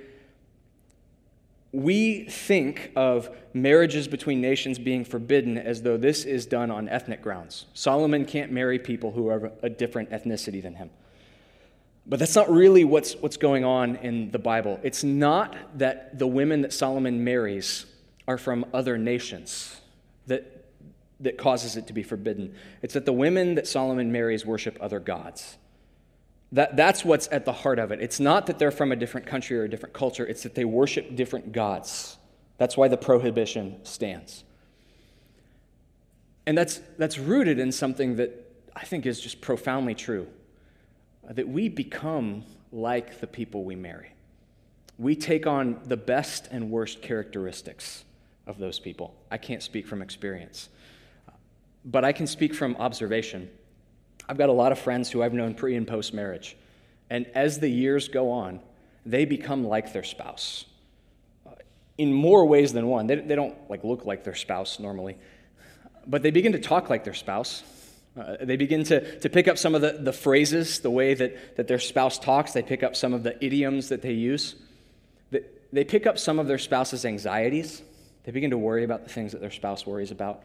We 1.71 2.25
think 2.25 2.91
of 2.97 3.29
marriages 3.53 4.09
between 4.09 4.41
nations 4.41 4.77
being 4.77 5.05
forbidden 5.05 5.57
as 5.57 5.83
though 5.83 5.95
this 5.95 6.25
is 6.25 6.45
done 6.45 6.69
on 6.69 6.89
ethnic 6.89 7.21
grounds. 7.21 7.65
Solomon 7.73 8.25
can't 8.25 8.51
marry 8.51 8.77
people 8.77 9.11
who 9.11 9.29
are 9.29 9.51
a 9.63 9.69
different 9.69 10.09
ethnicity 10.09 10.61
than 10.61 10.75
him. 10.75 10.89
But 12.05 12.19
that's 12.19 12.35
not 12.35 12.49
really 12.49 12.83
what's, 12.83 13.15
what's 13.15 13.37
going 13.37 13.63
on 13.63 13.95
in 13.97 14.31
the 14.31 14.39
Bible. 14.39 14.81
It's 14.83 15.03
not 15.03 15.55
that 15.77 16.19
the 16.19 16.27
women 16.27 16.61
that 16.63 16.73
Solomon 16.73 17.23
marries 17.23 17.85
are 18.27 18.37
from 18.37 18.65
other 18.73 18.97
nations. 18.97 19.79
That 20.25 20.56
that 21.19 21.37
causes 21.37 21.75
it 21.77 21.87
to 21.87 21.93
be 21.93 22.03
forbidden. 22.03 22.53
It's 22.81 22.93
that 22.93 23.05
the 23.05 23.13
women 23.13 23.55
that 23.55 23.67
Solomon 23.67 24.11
marries 24.11 24.45
worship 24.45 24.77
other 24.79 24.99
gods. 24.99 25.57
That, 26.51 26.75
that's 26.77 27.03
what's 27.03 27.27
at 27.31 27.45
the 27.45 27.51
heart 27.51 27.79
of 27.79 27.91
it. 27.91 28.01
It's 28.01 28.19
not 28.19 28.45
that 28.47 28.59
they're 28.59 28.71
from 28.71 28.91
a 28.91 28.95
different 28.95 29.27
country 29.27 29.57
or 29.57 29.63
a 29.63 29.69
different 29.69 29.93
culture, 29.93 30.25
it's 30.25 30.43
that 30.43 30.55
they 30.55 30.65
worship 30.65 31.15
different 31.15 31.51
gods. 31.51 32.17
That's 32.57 32.77
why 32.77 32.87
the 32.87 32.97
prohibition 32.97 33.83
stands. 33.83 34.43
And 36.45 36.57
that's, 36.57 36.79
that's 36.97 37.19
rooted 37.19 37.59
in 37.59 37.71
something 37.71 38.15
that 38.15 38.31
I 38.75 38.85
think 38.85 39.05
is 39.05 39.19
just 39.19 39.41
profoundly 39.41 39.95
true 39.95 40.27
that 41.29 41.47
we 41.47 41.67
become 41.67 42.45
like 42.71 43.19
the 43.19 43.27
people 43.27 43.65
we 43.65 43.75
marry. 43.75 44.11
We 44.97 45.15
take 45.15 45.45
on 45.45 45.81
the 45.85 45.97
best 45.97 46.47
and 46.51 46.71
worst 46.71 47.01
characteristics 47.01 48.05
of 48.47 48.57
those 48.57 48.79
people. 48.79 49.13
I 49.29 49.37
can't 49.37 49.61
speak 49.61 49.85
from 49.87 50.01
experience 50.01 50.69
but 51.87 52.03
I 52.03 52.11
can 52.11 52.27
speak 52.27 52.53
from 52.53 52.75
observation. 52.75 53.49
I've 54.27 54.37
got 54.37 54.49
a 54.49 54.53
lot 54.53 54.73
of 54.73 54.77
friends 54.77 55.09
who 55.09 55.23
I've 55.23 55.33
known 55.33 55.55
pre 55.55 55.75
and 55.75 55.87
post 55.87 56.13
marriage. 56.13 56.57
And 57.09 57.25
as 57.33 57.59
the 57.59 57.69
years 57.69 58.09
go 58.09 58.29
on, 58.29 58.59
they 59.05 59.23
become 59.23 59.63
like 59.63 59.93
their 59.93 60.03
spouse 60.03 60.65
uh, 61.47 61.51
in 61.97 62.13
more 62.13 62.45
ways 62.45 62.73
than 62.73 62.87
one. 62.87 63.07
They, 63.07 63.15
they 63.15 63.35
don't 63.35 63.55
like 63.69 63.85
look 63.85 64.05
like 64.05 64.25
their 64.25 64.35
spouse 64.35 64.79
normally, 64.79 65.17
but 66.05 66.21
they 66.21 66.31
begin 66.31 66.51
to 66.51 66.59
talk 66.59 66.89
like 66.89 67.05
their 67.05 67.13
spouse. 67.13 67.63
Uh, 68.19 68.35
they 68.41 68.57
begin 68.57 68.83
to, 68.83 69.19
to 69.19 69.29
pick 69.29 69.47
up 69.47 69.57
some 69.57 69.75
of 69.75 69.81
the, 69.81 69.93
the 69.93 70.11
phrases, 70.11 70.81
the 70.81 70.89
way 70.89 71.13
that, 71.13 71.55
that 71.55 71.67
their 71.69 71.79
spouse 71.79 72.19
talks. 72.19 72.51
They 72.51 72.63
pick 72.63 72.83
up 72.83 72.97
some 72.97 73.13
of 73.13 73.23
the 73.23 73.41
idioms 73.45 73.89
that 73.89 74.01
they 74.01 74.11
use. 74.11 74.55
They, 75.31 75.41
they 75.71 75.85
pick 75.85 76.05
up 76.05 76.17
some 76.17 76.37
of 76.37 76.47
their 76.47 76.57
spouse's 76.57 77.05
anxieties. 77.05 77.81
They 78.25 78.33
begin 78.33 78.49
to 78.49 78.57
worry 78.57 78.83
about 78.83 79.03
the 79.03 79.09
things 79.09 79.31
that 79.31 79.39
their 79.39 79.51
spouse 79.51 79.85
worries 79.85 80.11
about. 80.11 80.43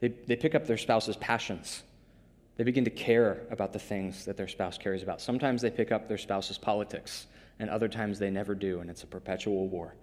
They, 0.00 0.08
they 0.08 0.36
pick 0.36 0.54
up 0.54 0.66
their 0.66 0.78
spouse's 0.78 1.16
passions. 1.16 1.82
They 2.56 2.64
begin 2.64 2.84
to 2.84 2.90
care 2.90 3.42
about 3.50 3.72
the 3.72 3.78
things 3.78 4.24
that 4.24 4.36
their 4.36 4.48
spouse 4.48 4.76
cares 4.76 5.02
about. 5.02 5.20
Sometimes 5.20 5.62
they 5.62 5.70
pick 5.70 5.92
up 5.92 6.08
their 6.08 6.18
spouse's 6.18 6.58
politics, 6.58 7.26
and 7.58 7.70
other 7.70 7.88
times 7.88 8.18
they 8.18 8.30
never 8.30 8.54
do, 8.54 8.80
and 8.80 8.90
it's 8.90 9.02
a 9.02 9.06
perpetual 9.06 9.68
war. 9.68 9.94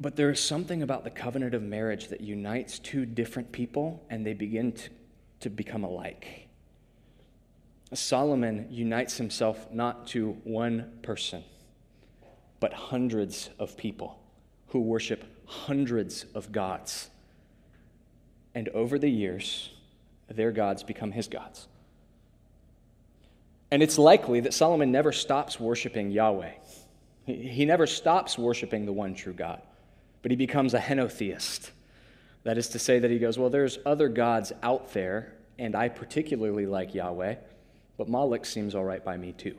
But 0.00 0.16
there 0.16 0.30
is 0.30 0.40
something 0.42 0.82
about 0.82 1.04
the 1.04 1.10
covenant 1.10 1.54
of 1.54 1.62
marriage 1.62 2.08
that 2.08 2.20
unites 2.20 2.78
two 2.78 3.04
different 3.04 3.52
people, 3.52 4.02
and 4.08 4.26
they 4.26 4.32
begin 4.32 4.72
to, 4.72 4.90
to 5.40 5.50
become 5.50 5.84
alike. 5.84 6.48
Solomon 7.92 8.68
unites 8.70 9.16
himself 9.16 9.70
not 9.72 10.06
to 10.08 10.36
one 10.44 10.90
person, 11.02 11.42
but 12.60 12.72
hundreds 12.72 13.50
of 13.58 13.76
people 13.76 14.18
who 14.68 14.80
worship 14.80 15.24
hundreds 15.50 16.26
of 16.32 16.52
gods. 16.52 17.10
And 18.54 18.68
over 18.68 18.98
the 18.98 19.10
years, 19.10 19.70
their 20.28 20.52
gods 20.52 20.84
become 20.84 21.10
his 21.10 21.26
gods. 21.26 21.66
And 23.72 23.82
it's 23.82 23.98
likely 23.98 24.40
that 24.40 24.54
Solomon 24.54 24.92
never 24.92 25.10
stops 25.12 25.58
worshiping 25.58 26.10
Yahweh. 26.10 26.52
He 27.26 27.64
never 27.64 27.86
stops 27.86 28.38
worshiping 28.38 28.86
the 28.86 28.92
one 28.92 29.14
true 29.14 29.32
God, 29.32 29.60
but 30.22 30.30
he 30.30 30.36
becomes 30.36 30.74
a 30.74 30.80
henotheist. 30.80 31.70
That 32.44 32.56
is 32.56 32.68
to 32.68 32.78
say, 32.78 32.98
that 33.00 33.10
he 33.10 33.18
goes, 33.18 33.38
Well, 33.38 33.50
there's 33.50 33.78
other 33.84 34.08
gods 34.08 34.52
out 34.62 34.92
there, 34.92 35.34
and 35.58 35.76
I 35.76 35.88
particularly 35.88 36.66
like 36.66 36.94
Yahweh, 36.94 37.34
but 37.98 38.08
Moloch 38.08 38.46
seems 38.46 38.74
all 38.74 38.84
right 38.84 39.04
by 39.04 39.16
me 39.16 39.32
too. 39.32 39.56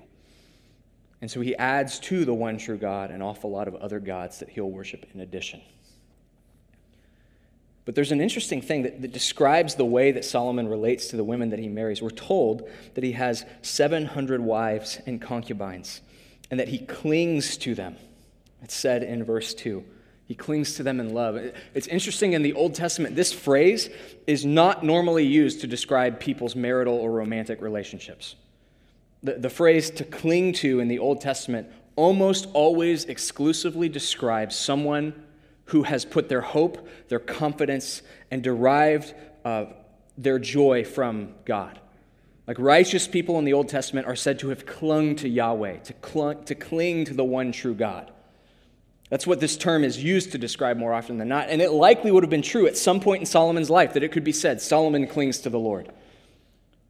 And 1.22 1.30
so 1.30 1.40
he 1.42 1.56
adds 1.56 2.00
to 2.00 2.26
the 2.26 2.34
one 2.34 2.58
true 2.58 2.78
God 2.78 3.12
an 3.12 3.22
awful 3.22 3.52
lot 3.52 3.68
of 3.68 3.76
other 3.76 4.00
gods 4.00 4.40
that 4.40 4.50
he'll 4.50 4.72
worship 4.72 5.06
in 5.14 5.22
addition. 5.22 5.62
But 7.86 7.96
there's 7.96 8.12
an 8.12 8.22
interesting 8.22 8.62
thing 8.62 8.84
that, 8.84 9.02
that, 9.02 9.12
describes 9.12 9.76
the 9.76 9.86
way 9.86 10.12
that 10.12 10.24
Solomon 10.24 10.68
relates 10.68 11.08
to 11.08 11.18
the 11.18 11.24
women 11.24 11.50
that 11.50 11.60
he 11.60 11.68
marries. 11.68 12.02
We're 12.02 12.12
told 12.12 12.70
that 12.94 13.04
he 13.04 13.14
has 13.14 13.44
700 13.64 14.42
wives 14.42 15.00
and 15.06 15.20
concubines, 15.20 16.02
and 16.52 16.60
that 16.60 16.68
he 16.68 16.80
clings 16.80 17.58
to 17.58 17.74
them. 17.74 17.96
It's 18.62 18.76
said 18.76 19.02
in 19.04 19.24
verse 19.24 19.54
2. 19.56 19.84
He 20.28 20.36
clings 20.36 20.76
to 20.76 20.84
them 20.84 21.00
in 21.00 21.14
love. 21.14 21.36
It's 21.74 21.88
interesting 21.88 22.34
in 22.34 22.42
the 22.42 22.54
Old 22.54 22.76
Testament, 22.76 23.16
this 23.16 23.34
phrase 23.34 23.90
is 24.28 24.46
not 24.46 24.82
normally 24.82 25.26
used 25.26 25.60
to 25.62 25.68
describe 25.68 26.20
people's 26.20 26.56
marital 26.56 26.96
or 26.96 27.12
romantic 27.12 27.62
relationships. 27.62 28.36
The, 29.24 29.34
the 29.34 29.50
phrase 29.50 29.90
to 29.92 30.06
cling 30.06 30.54
to 30.54 30.80
in 30.80 30.88
the 30.88 31.00
Old 31.00 31.20
Testament 31.20 31.68
almost 31.96 32.48
always 32.54 33.06
exclusively 33.06 33.90
describes 33.90 34.56
someone 34.56 35.14
who 35.72 35.84
has 35.84 36.04
put 36.04 36.28
their 36.28 36.42
hope, 36.42 36.86
their 37.08 37.20
confidence, 37.20 38.02
and 38.30 38.44
derived 38.44 39.14
uh, 39.46 39.66
their 40.18 40.38
joy 40.38 40.84
from 40.84 41.34
God. 41.46 41.80
Like 42.46 42.60
righteous 42.60 43.08
people 43.08 43.40
in 43.40 43.46
the 43.46 43.54
Old 43.54 43.70
Testament 43.70 44.06
are 44.06 44.16
said 44.16 44.40
to 44.40 44.50
have 44.50 44.66
clung 44.66 45.16
to 45.18 45.30
Yahweh, 45.30 45.78
to, 45.78 46.36
to 46.46 46.56
cling 46.56 47.06
to 47.06 47.14
the 47.14 47.24
one 47.24 47.54
true 47.54 47.74
God. 47.74 48.12
That's 49.10 49.26
what 49.26 49.40
this 49.40 49.56
term 49.56 49.86
is 49.86 50.04
used 50.04 50.34
to 50.34 50.38
describe 50.38 50.76
more 50.76 50.94
often 50.94 51.18
than 51.18 51.30
not. 51.30 51.48
And 51.48 51.62
it 51.62 51.72
likely 51.72 52.12
would 52.12 52.24
have 52.24 52.30
been 52.30 52.42
true 52.42 52.68
at 52.68 52.76
some 52.76 53.00
point 53.00 53.22
in 53.22 53.26
Solomon's 53.26 53.70
life 53.70 53.94
that 53.94 54.04
it 54.04 54.12
could 54.12 54.26
be 54.26 54.34
said 54.34 54.62
Solomon 54.62 55.08
clings 55.08 55.40
to 55.40 55.50
the 55.50 55.60
Lord. 55.60 55.90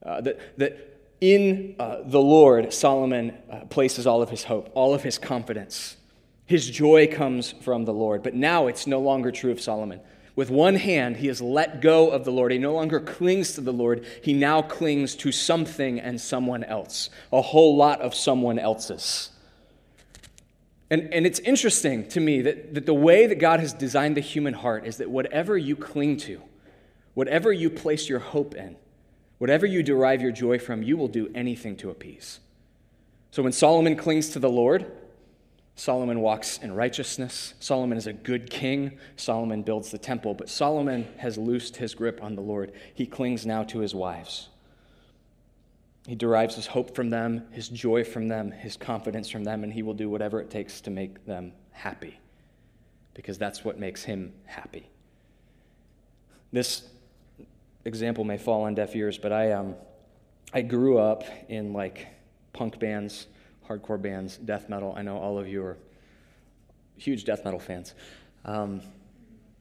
Uh, 0.03 0.21
that, 0.21 0.57
that 0.57 1.03
in 1.21 1.75
uh, 1.77 1.97
the 2.03 2.19
Lord, 2.19 2.73
Solomon 2.73 3.37
uh, 3.51 3.59
places 3.65 4.07
all 4.07 4.23
of 4.23 4.31
his 4.31 4.43
hope, 4.43 4.71
all 4.73 4.95
of 4.95 5.03
his 5.03 5.19
confidence. 5.19 5.97
His 6.51 6.69
joy 6.69 7.07
comes 7.07 7.53
from 7.53 7.85
the 7.85 7.93
Lord. 7.93 8.23
But 8.23 8.33
now 8.33 8.67
it's 8.67 8.85
no 8.85 8.99
longer 8.99 9.31
true 9.31 9.51
of 9.51 9.61
Solomon. 9.61 10.01
With 10.35 10.49
one 10.49 10.75
hand, 10.75 11.15
he 11.15 11.27
has 11.27 11.41
let 11.41 11.79
go 11.79 12.09
of 12.09 12.25
the 12.25 12.31
Lord. 12.31 12.51
He 12.51 12.57
no 12.57 12.73
longer 12.73 12.99
clings 12.99 13.53
to 13.53 13.61
the 13.61 13.71
Lord. 13.71 14.05
He 14.21 14.33
now 14.33 14.61
clings 14.61 15.15
to 15.15 15.31
something 15.31 15.97
and 15.97 16.19
someone 16.19 16.65
else, 16.65 17.09
a 17.31 17.41
whole 17.41 17.77
lot 17.77 18.01
of 18.01 18.13
someone 18.13 18.59
else's. 18.59 19.29
And, 20.89 21.13
and 21.13 21.25
it's 21.25 21.39
interesting 21.39 22.09
to 22.09 22.19
me 22.19 22.41
that, 22.41 22.73
that 22.73 22.85
the 22.85 22.93
way 22.93 23.27
that 23.27 23.35
God 23.35 23.61
has 23.61 23.71
designed 23.71 24.17
the 24.17 24.21
human 24.21 24.55
heart 24.55 24.85
is 24.85 24.97
that 24.97 25.09
whatever 25.09 25.57
you 25.57 25.77
cling 25.77 26.17
to, 26.17 26.41
whatever 27.13 27.53
you 27.53 27.69
place 27.69 28.09
your 28.09 28.19
hope 28.19 28.55
in, 28.55 28.75
whatever 29.37 29.65
you 29.65 29.83
derive 29.83 30.21
your 30.21 30.33
joy 30.33 30.59
from, 30.59 30.83
you 30.83 30.97
will 30.97 31.07
do 31.07 31.31
anything 31.33 31.77
to 31.77 31.89
appease. 31.89 32.41
So 33.31 33.41
when 33.41 33.53
Solomon 33.53 33.95
clings 33.95 34.31
to 34.31 34.39
the 34.39 34.49
Lord, 34.49 34.91
Solomon 35.75 36.19
walks 36.19 36.57
in 36.59 36.73
righteousness. 36.73 37.53
Solomon 37.59 37.97
is 37.97 38.07
a 38.07 38.13
good 38.13 38.49
king. 38.49 38.99
Solomon 39.15 39.63
builds 39.63 39.89
the 39.89 39.97
temple, 39.97 40.33
but 40.33 40.49
Solomon 40.49 41.07
has 41.17 41.37
loosed 41.37 41.77
his 41.77 41.95
grip 41.95 42.21
on 42.21 42.35
the 42.35 42.41
Lord. 42.41 42.73
He 42.93 43.05
clings 43.05 43.45
now 43.45 43.63
to 43.63 43.79
his 43.79 43.95
wives. 43.95 44.49
He 46.07 46.15
derives 46.15 46.55
his 46.55 46.67
hope 46.67 46.95
from 46.95 47.09
them, 47.09 47.45
his 47.51 47.69
joy 47.69 48.03
from 48.03 48.27
them, 48.27 48.51
his 48.51 48.75
confidence 48.75 49.29
from 49.29 49.43
them, 49.43 49.63
and 49.63 49.71
he 49.71 49.83
will 49.83 49.93
do 49.93 50.09
whatever 50.09 50.41
it 50.41 50.49
takes 50.49 50.81
to 50.81 50.89
make 50.89 51.25
them 51.25 51.53
happy 51.71 52.19
because 53.13 53.37
that's 53.37 53.63
what 53.63 53.79
makes 53.79 54.03
him 54.03 54.33
happy. 54.45 54.89
This 56.51 56.87
example 57.85 58.23
may 58.23 58.37
fall 58.37 58.63
on 58.63 58.75
deaf 58.75 58.95
ears, 58.95 59.17
but 59.17 59.31
I, 59.31 59.51
um, 59.51 59.75
I 60.53 60.61
grew 60.61 60.97
up 60.97 61.23
in 61.49 61.73
like 61.73 62.07
punk 62.53 62.79
bands, 62.79 63.27
hardcore 63.71 64.01
bands, 64.01 64.37
death 64.37 64.69
metal. 64.69 64.93
I 64.95 65.01
know 65.01 65.17
all 65.17 65.37
of 65.39 65.47
you 65.47 65.63
are 65.63 65.77
huge 66.97 67.23
death 67.23 67.45
metal 67.45 67.59
fans. 67.59 67.93
Um, 68.45 68.81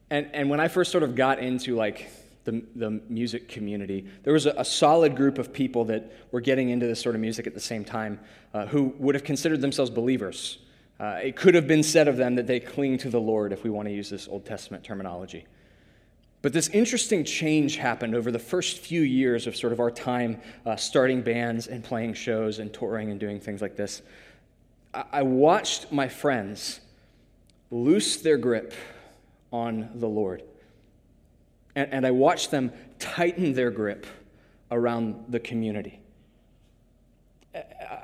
and, 0.09 0.29
and 0.33 0.49
when 0.49 0.59
I 0.59 0.67
first 0.67 0.91
sort 0.91 1.03
of 1.03 1.15
got 1.15 1.39
into 1.39 1.75
like 1.75 2.09
the, 2.43 2.63
the 2.75 3.01
music 3.07 3.47
community, 3.47 4.05
there 4.23 4.33
was 4.33 4.45
a, 4.45 4.53
a, 4.57 4.65
solid 4.65 5.15
group 5.15 5.37
of 5.37 5.53
people 5.53 5.85
that 5.85 6.11
were 6.31 6.41
getting 6.41 6.69
into 6.69 6.87
this 6.87 6.99
sort 6.99 7.15
of 7.15 7.21
music 7.21 7.47
at 7.47 7.53
the 7.53 7.59
same 7.59 7.85
time 7.85 8.19
uh, 8.53 8.65
who 8.65 8.93
would 8.97 9.15
have 9.15 9.23
considered 9.23 9.61
themselves 9.61 9.91
believers. 9.91 10.57
Uh, 10.99 11.19
it 11.23 11.35
could 11.35 11.55
have 11.55 11.67
been 11.67 11.83
said 11.83 12.07
of 12.07 12.17
them 12.17 12.35
that 12.35 12.47
they 12.47 12.59
cling 12.59 12.97
to 12.97 13.09
the 13.09 13.19
Lord, 13.19 13.53
if 13.53 13.63
we 13.63 13.69
want 13.69 13.87
to 13.87 13.93
use 13.93 14.09
this 14.09 14.27
Old 14.27 14.45
Testament 14.45 14.83
terminology. 14.83 15.45
But 16.41 16.53
this 16.53 16.69
interesting 16.69 17.23
change 17.23 17.75
happened 17.75 18.15
over 18.15 18.31
the 18.31 18.39
first 18.39 18.79
few 18.79 19.01
years 19.01 19.45
of 19.45 19.55
sort 19.55 19.73
of 19.73 19.79
our 19.79 19.91
time 19.91 20.41
uh, 20.65 20.75
starting 20.75 21.21
bands 21.21 21.67
and 21.67 21.83
playing 21.83 22.15
shows 22.15 22.59
and 22.59 22.73
touring 22.73 23.11
and 23.11 23.19
doing 23.19 23.39
things 23.39 23.61
like 23.61 23.75
this. 23.75 24.01
I, 24.93 25.03
I 25.11 25.21
watched 25.21 25.91
my 25.91 26.07
friends 26.07 26.79
loose 27.69 28.17
their 28.17 28.37
grip 28.37 28.73
on 29.51 29.89
the 29.95 30.07
Lord. 30.07 30.43
And, 31.75 31.93
and 31.93 32.05
I 32.05 32.11
watched 32.11 32.51
them 32.51 32.71
tighten 32.99 33.53
their 33.53 33.71
grip 33.71 34.05
around 34.71 35.25
the 35.29 35.39
community. 35.39 35.99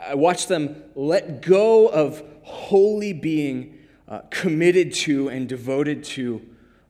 I 0.07 0.15
watched 0.15 0.47
them 0.47 0.83
let 0.95 1.41
go 1.41 1.87
of 1.87 2.21
wholly 2.43 3.13
being 3.13 3.77
uh, 4.07 4.19
committed 4.29 4.93
to 4.93 5.29
and 5.29 5.49
devoted 5.49 6.03
to 6.03 6.41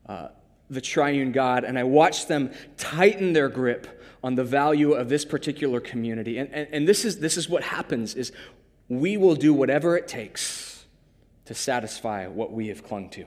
uh, 0.08 0.28
the 0.70 0.80
triune 0.80 1.32
God, 1.32 1.64
and 1.64 1.78
I 1.78 1.84
watched 1.84 2.28
them 2.28 2.50
tighten 2.76 3.32
their 3.32 3.48
grip 3.48 4.02
on 4.22 4.34
the 4.34 4.44
value 4.44 4.92
of 4.92 5.08
this 5.08 5.24
particular 5.24 5.80
community. 5.80 6.38
And, 6.38 6.52
and, 6.52 6.68
and 6.72 6.88
this, 6.88 7.04
is, 7.04 7.20
this 7.20 7.36
is 7.36 7.48
what 7.48 7.62
happens 7.62 8.14
is 8.14 8.32
we 8.88 9.16
will 9.16 9.36
do 9.36 9.54
whatever 9.54 9.96
it 9.96 10.08
takes 10.08 10.86
to 11.44 11.54
satisfy 11.54 12.26
what 12.26 12.52
we 12.52 12.68
have 12.68 12.82
clung 12.82 13.08
to. 13.10 13.24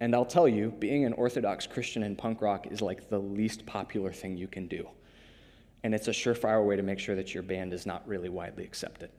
And 0.00 0.14
I'll 0.14 0.26
tell 0.26 0.48
you, 0.48 0.74
being 0.78 1.04
an 1.04 1.12
Orthodox 1.14 1.66
Christian 1.66 2.02
in 2.02 2.16
punk 2.16 2.42
rock 2.42 2.66
is 2.66 2.82
like 2.82 3.08
the 3.08 3.18
least 3.18 3.64
popular 3.66 4.12
thing 4.12 4.36
you 4.36 4.48
can 4.48 4.66
do. 4.66 4.88
And 5.82 5.94
it's 5.94 6.08
a 6.08 6.12
surefire 6.12 6.66
way 6.66 6.76
to 6.76 6.82
make 6.82 6.98
sure 6.98 7.14
that 7.14 7.32
your 7.32 7.42
band 7.42 7.72
is 7.72 7.86
not 7.86 8.06
really 8.06 8.28
widely 8.28 8.64
accepted. 8.64 9.10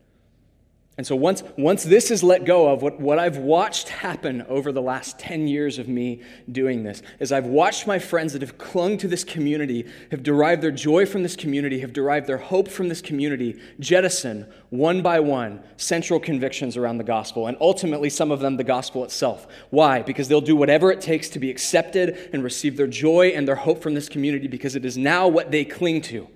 And 0.97 1.05
so 1.05 1.15
once, 1.15 1.43
once 1.59 1.83
this 1.83 2.09
is 2.09 2.23
let 2.23 2.43
go 2.43 2.71
of, 2.71 2.81
what, 2.81 2.99
what 2.99 3.19
I've 3.19 3.37
watched 3.37 3.87
happen 3.87 4.41
over 4.49 4.71
the 4.71 4.81
last 4.81 5.19
10 5.19 5.47
years 5.47 5.77
of 5.77 5.87
me 5.87 6.23
doing 6.51 6.81
this 6.81 7.03
is 7.19 7.31
I've 7.31 7.45
watched 7.45 7.85
my 7.85 7.99
friends 7.99 8.33
that 8.33 8.41
have 8.41 8.57
clung 8.57 8.97
to 8.97 9.07
this 9.07 9.23
community, 9.23 9.85
have 10.09 10.23
derived 10.23 10.63
their 10.63 10.71
joy 10.71 11.05
from 11.05 11.21
this 11.21 11.35
community, 11.35 11.81
have 11.81 11.93
derived 11.93 12.25
their 12.25 12.39
hope 12.39 12.67
from 12.67 12.89
this 12.89 12.99
community, 12.99 13.61
jettison 13.79 14.51
one 14.71 15.03
by 15.03 15.19
one 15.19 15.61
central 15.77 16.19
convictions 16.19 16.75
around 16.75 16.97
the 16.97 17.03
gospel, 17.03 17.45
and 17.45 17.57
ultimately 17.61 18.09
some 18.09 18.31
of 18.31 18.39
them 18.39 18.57
the 18.57 18.63
gospel 18.63 19.03
itself. 19.03 19.45
Why? 19.69 20.01
Because 20.01 20.27
they'll 20.27 20.41
do 20.41 20.55
whatever 20.55 20.91
it 20.91 20.99
takes 20.99 21.29
to 21.29 21.39
be 21.39 21.51
accepted 21.51 22.31
and 22.33 22.43
receive 22.43 22.75
their 22.75 22.87
joy 22.87 23.27
and 23.35 23.47
their 23.47 23.55
hope 23.55 23.83
from 23.83 23.93
this 23.93 24.09
community 24.09 24.47
because 24.47 24.75
it 24.75 24.83
is 24.83 24.97
now 24.97 25.27
what 25.27 25.51
they 25.51 25.63
cling 25.63 26.01
to. 26.01 26.27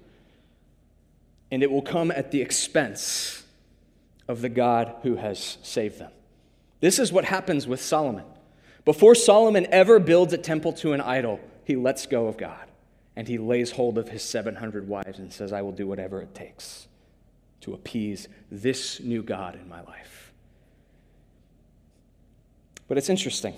And 1.50 1.64
it 1.64 1.72
will 1.72 1.82
come 1.82 2.12
at 2.12 2.30
the 2.30 2.42
expense 2.42 3.41
of 4.28 4.42
the 4.42 4.50
God 4.50 4.96
who 5.04 5.16
has 5.16 5.58
saved 5.64 6.00
them. 6.00 6.12
This 6.80 7.00
is 7.00 7.12
what 7.12 7.26
happens 7.26 7.68
with 7.68 7.82
Solomon. 7.82 8.26
Before 8.86 9.14
Solomon 9.14 9.68
ever 9.72 10.00
builds 10.00 10.34
a 10.34 10.38
temple 10.38 10.74
to 10.74 10.94
an 10.94 11.02
idol, 11.02 11.40
he 11.64 11.76
lets 11.76 12.06
go 12.06 12.28
of 12.28 12.38
God 12.38 12.68
and 13.16 13.28
he 13.28 13.38
lays 13.38 13.72
hold 13.72 13.98
of 13.98 14.10
his 14.10 14.24
700 14.24 14.88
wives 14.88 15.20
and 15.20 15.32
says, 15.32 15.54
I 15.54 15.62
will 15.62 15.72
do 15.72 15.86
whatever 15.88 16.22
it 16.22 16.34
takes 16.34 16.88
to 17.62 17.74
appease 17.74 18.28
this 18.50 19.00
new 19.00 19.22
God 19.22 19.56
in 19.56 19.70
my 19.70 19.82
life. 19.82 20.34
But 22.88 22.98
it's 22.98 23.10
interesting. 23.10 23.54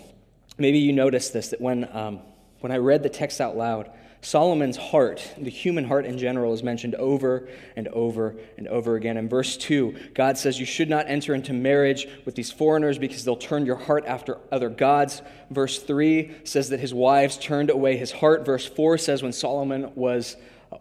Maybe 0.58 0.80
you 0.80 0.92
noticed 0.92 1.34
this 1.34 1.50
that 1.50 1.62
when, 1.62 1.88
um, 1.96 2.20
when 2.60 2.72
I 2.72 2.78
read 2.78 3.04
the 3.04 3.10
text 3.10 3.40
out 3.40 3.56
loud, 3.56 3.90
Solomon's 4.24 4.78
heart, 4.78 5.34
the 5.38 5.50
human 5.50 5.84
heart 5.84 6.06
in 6.06 6.18
general, 6.18 6.54
is 6.54 6.64
mentioned 6.64 6.96
over 6.96 7.48
and 7.76 7.90
over 7.90 8.36
and 8.58 8.70
over 8.70 8.96
again. 8.96 9.18
In 9.18 9.28
verse 9.28 9.58
2, 9.58 9.96
God 10.14 10.38
says, 10.38 10.62
You 10.62 10.66
should 10.66 10.90
not 10.90 11.10
enter 11.10 11.36
into 11.36 11.52
marriage 11.52 12.08
with 12.24 12.36
these 12.36 12.50
foreigners 12.50 12.98
because 12.98 13.26
they'll 13.26 13.36
turn 13.36 13.66
your 13.66 13.76
heart 13.76 14.06
after 14.08 14.38
other 14.50 14.70
gods. 14.70 15.22
Verse 15.52 15.78
3 15.84 16.32
says 16.46 16.70
that 16.70 16.80
his 16.80 16.94
wives 16.94 17.38
turned 17.38 17.70
away 17.70 17.98
his 17.98 18.14
heart. 18.14 18.46
Verse 18.46 18.66
4 18.66 18.98
says, 18.98 19.22
When 19.22 19.34
Solomon 19.34 19.92
was 19.94 20.38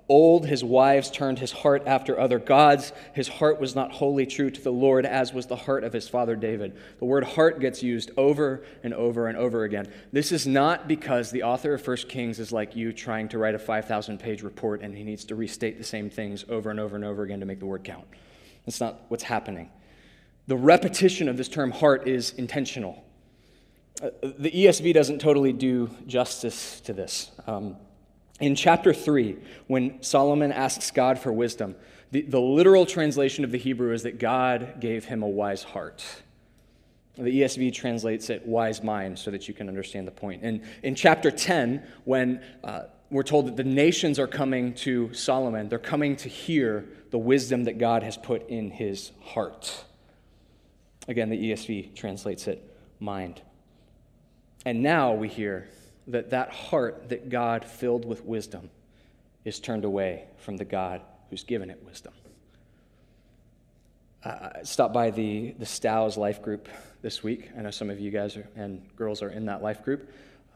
Old, 0.09 0.47
his 0.47 0.63
wives 0.63 1.11
turned 1.11 1.39
his 1.39 1.53
heart 1.53 1.83
after 1.87 2.19
other 2.19 2.39
gods. 2.39 2.93
His 3.15 3.29
heart 3.29 3.61
was 3.61 3.75
not 3.75 3.93
wholly 3.93 4.27
true 4.27 4.51
to 4.51 4.61
the 4.61 4.73
Lord, 4.73 5.05
as 5.05 5.33
was 5.33 5.47
the 5.47 5.57
heart 5.57 5.85
of 5.85 5.93
his 5.93 6.09
father 6.09 6.37
David. 6.37 6.77
The 6.99 7.05
word 7.05 7.25
heart 7.25 7.61
gets 7.61 7.83
used 7.83 8.11
over 8.17 8.65
and 8.83 8.95
over 8.95 9.29
and 9.29 9.37
over 9.37 9.65
again. 9.65 9.93
This 10.13 10.33
is 10.33 10.47
not 10.47 10.89
because 10.89 11.31
the 11.31 11.43
author 11.43 11.75
of 11.75 11.87
1 11.87 11.97
Kings 12.09 12.39
is 12.39 12.53
like 12.53 12.77
you 12.77 12.93
trying 12.93 13.29
to 13.31 13.39
write 13.39 13.55
a 13.55 13.59
5,000 13.59 14.19
page 14.19 14.43
report 14.43 14.83
and 14.83 14.97
he 14.97 15.05
needs 15.05 15.25
to 15.27 15.35
restate 15.35 15.79
the 15.79 15.85
same 15.85 16.09
things 16.09 16.45
over 16.49 16.71
and 16.71 16.79
over 16.79 16.97
and 16.97 17.05
over 17.05 17.23
again 17.23 17.41
to 17.41 17.47
make 17.47 17.61
the 17.61 17.67
word 17.67 17.85
count. 17.85 18.05
That's 18.67 18.81
not 18.81 19.03
what's 19.09 19.25
happening. 19.25 19.71
The 20.47 20.57
repetition 20.57 21.29
of 21.29 21.37
this 21.37 21.49
term 21.49 21.71
heart 21.71 22.09
is 22.09 22.33
intentional. 22.33 23.05
Uh, 24.03 24.11
the 24.39 24.51
ESV 24.51 24.93
doesn't 24.95 25.21
totally 25.21 25.53
do 25.53 25.91
justice 26.07 26.81
to 26.83 26.93
this. 26.93 27.31
Um, 27.47 27.77
in 28.43 28.57
chapter 28.57 28.93
3, 28.93 29.37
when 29.69 30.03
Solomon 30.03 30.51
asks 30.51 30.91
God 30.91 31.17
for 31.17 31.33
wisdom, 31.33 31.77
the, 32.11 32.23
the 32.23 32.41
literal 32.41 32.85
translation 32.85 33.45
of 33.45 33.53
the 33.53 33.59
Hebrew 33.59 33.93
is 33.93 34.03
that 34.03 34.19
God 34.19 34.81
gave 34.81 35.05
him 35.05 35.23
a 35.23 35.29
wise 35.29 35.63
heart. 35.63 36.05
The 37.15 37.43
ESV 37.43 37.73
translates 37.73 38.31
it 38.31 38.45
wise 38.45 38.83
mind 38.83 39.21
so 39.21 39.31
that 39.31 39.47
you 39.47 39.55
can 39.55 39.69
understand 39.69 40.09
the 40.09 40.13
point. 40.13 40.43
And 40.43 40.63
in 40.83 40.97
chapter 40.97 41.31
10, 41.31 41.87
when 42.05 42.43
uh, 42.65 42.85
we're 43.11 43.23
told 43.23 43.47
that 43.47 43.57
the 43.57 43.65
nations 43.65 44.19
are 44.19 44.27
coming 44.27 44.75
to 44.75 45.15
Solomon, 45.15 45.69
they're 45.69 45.79
coming 45.79 46.17
to 46.17 46.29
hear 46.29 46.85
the 47.13 47.19
wisdom 47.19 47.63
that 47.65 47.79
God 47.79 48.03
has 48.03 48.17
put 48.17 48.49
in 48.49 48.73
his 48.73 49.13
heart. 49.21 49.85
Again, 51.07 51.31
the 51.31 51.53
ESV 51.53 51.95
translates 51.95 52.49
it 52.49 52.77
mind. 52.99 53.41
And 54.67 54.83
now 54.83 55.13
we 55.13 55.29
hear 55.29 55.69
that 56.09 56.31
that 56.31 56.51
heart 56.51 57.09
that 57.09 57.29
God 57.29 57.65
filled 57.65 58.05
with 58.05 58.25
wisdom 58.25 58.71
is 59.45 59.61
turned 59.61 59.85
away 59.85 60.25
from 60.39 60.57
the 60.57 60.65
God 60.65 61.01
who's 61.31 61.45
given 61.45 61.71
it 61.71 61.83
wisdom. 61.85 62.13
I 64.25 64.61
stopped 64.63 64.95
by 64.95 65.11
the, 65.11 65.53
the 65.59 65.67
Stows 65.67 66.17
life 66.17 66.43
group 66.43 66.69
this 67.01 67.25
week. 67.25 67.51
I 67.59 67.63
know 67.63 67.73
some 67.73 67.91
of 67.91 67.99
you 67.99 68.11
guys 68.13 68.37
are, 68.37 68.47
and 68.55 68.81
girls 68.95 69.21
are 69.21 69.31
in 69.31 69.47
that 69.47 69.63
life 69.63 69.83
group. 69.83 70.13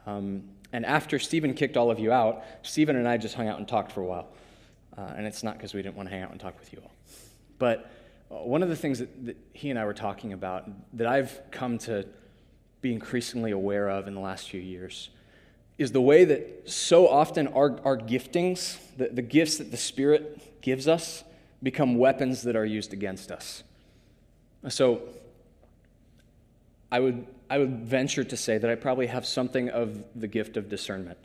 Um, 0.07 0.45
and 0.73 0.87
after 0.87 1.19
Stephen 1.19 1.53
kicked 1.55 1.77
all 1.77 1.91
of 1.91 1.99
you 1.99 2.13
out, 2.13 2.45
Stephen 2.63 2.95
and 2.95 3.09
I 3.09 3.17
just 3.17 3.35
hung 3.35 3.49
out 3.49 3.59
and 3.59 3.67
talked 3.67 3.91
for 3.91 4.03
a 4.03 4.07
while. 4.07 4.29
Uh, 4.97 5.13
and 5.17 5.27
it's 5.27 5.43
not 5.43 5.57
because 5.57 5.75
we 5.75 5.83
didn't 5.83 5.97
want 5.97 6.09
to 6.09 6.15
hang 6.15 6.23
out 6.23 6.31
and 6.31 6.41
talk 6.41 6.59
with 6.61 6.73
you 6.73 6.81
all. 6.83 6.93
But 7.59 7.91
uh, 8.31 8.37
one 8.37 8.63
of 8.63 8.69
the 8.69 8.77
things 8.77 9.01
that, 9.01 9.27
that 9.27 9.37
he 9.53 9.71
and 9.71 9.79
I 9.79 9.85
were 9.85 9.95
talking 9.95 10.33
about 10.33 10.69
that 10.97 11.09
I've 11.09 11.41
come 11.51 11.79
to 11.79 12.07
be 12.83 12.93
increasingly 12.93 13.51
aware 13.51 13.89
of 13.89 14.07
in 14.07 14.15
the 14.15 14.21
last 14.21 14.49
few 14.49 14.61
years 14.61 15.11
is 15.79 15.93
the 15.93 16.01
way 16.01 16.25
that 16.25 16.71
so 16.71 17.09
often 17.09 17.49
our, 17.49 17.79
our 17.85 17.99
giftings, 17.99 18.79
the, 18.97 19.09
the 19.09 19.23
gifts 19.23 19.59
that 19.59 19.71
the 19.71 19.77
Spirit 19.77 20.63
gives 20.63 20.89
us, 20.89 21.23
become 21.63 21.97
weapons 21.97 22.43
that 22.43 22.57
are 22.57 22.65
used 22.65 22.93
against 22.93 23.31
us. 23.31 23.63
So 24.69 25.03
I 26.91 27.01
would, 27.01 27.27
I 27.51 27.59
would 27.59 27.81
venture 27.81 28.25
to 28.25 28.37
say 28.37 28.59
that 28.59 28.71
I 28.71 28.75
probably 28.75 29.07
have 29.07 29.27
something 29.27 29.69
of 29.69 30.03
the 30.15 30.27
gift 30.27 30.57
of 30.57 30.69
discernment. 30.69 31.19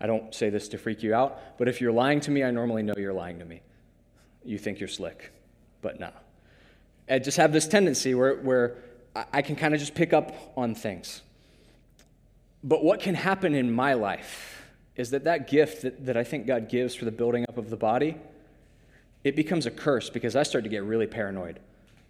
I 0.00 0.06
don't 0.06 0.34
say 0.34 0.50
this 0.50 0.68
to 0.68 0.78
freak 0.78 1.02
you 1.02 1.14
out, 1.14 1.58
but 1.58 1.68
if 1.68 1.80
you're 1.80 1.92
lying 1.92 2.20
to 2.20 2.30
me, 2.30 2.44
I 2.44 2.50
normally 2.50 2.82
know 2.82 2.94
you're 2.96 3.12
lying 3.12 3.38
to 3.40 3.44
me. 3.44 3.62
You 4.44 4.58
think 4.58 4.80
you're 4.80 4.88
slick, 4.88 5.32
but 5.82 5.98
no. 5.98 6.10
I 7.10 7.18
just 7.18 7.36
have 7.36 7.52
this 7.52 7.66
tendency 7.66 8.14
where, 8.14 8.36
where 8.36 8.76
I 9.32 9.42
can 9.42 9.56
kind 9.56 9.74
of 9.74 9.80
just 9.80 9.94
pick 9.94 10.12
up 10.12 10.52
on 10.56 10.74
things. 10.74 11.22
But 12.62 12.82
what 12.82 13.00
can 13.00 13.14
happen 13.14 13.54
in 13.54 13.72
my 13.72 13.94
life 13.94 14.62
is 14.96 15.10
that 15.10 15.24
that 15.24 15.48
gift 15.48 15.82
that, 15.82 16.06
that 16.06 16.16
I 16.16 16.24
think 16.24 16.46
God 16.46 16.68
gives 16.68 16.94
for 16.94 17.04
the 17.04 17.12
building 17.12 17.44
up 17.48 17.56
of 17.56 17.70
the 17.70 17.76
body, 17.76 18.16
it 19.24 19.36
becomes 19.36 19.66
a 19.66 19.70
curse 19.70 20.10
because 20.10 20.36
I 20.36 20.42
start 20.42 20.64
to 20.64 20.70
get 20.70 20.82
really 20.82 21.06
paranoid. 21.06 21.60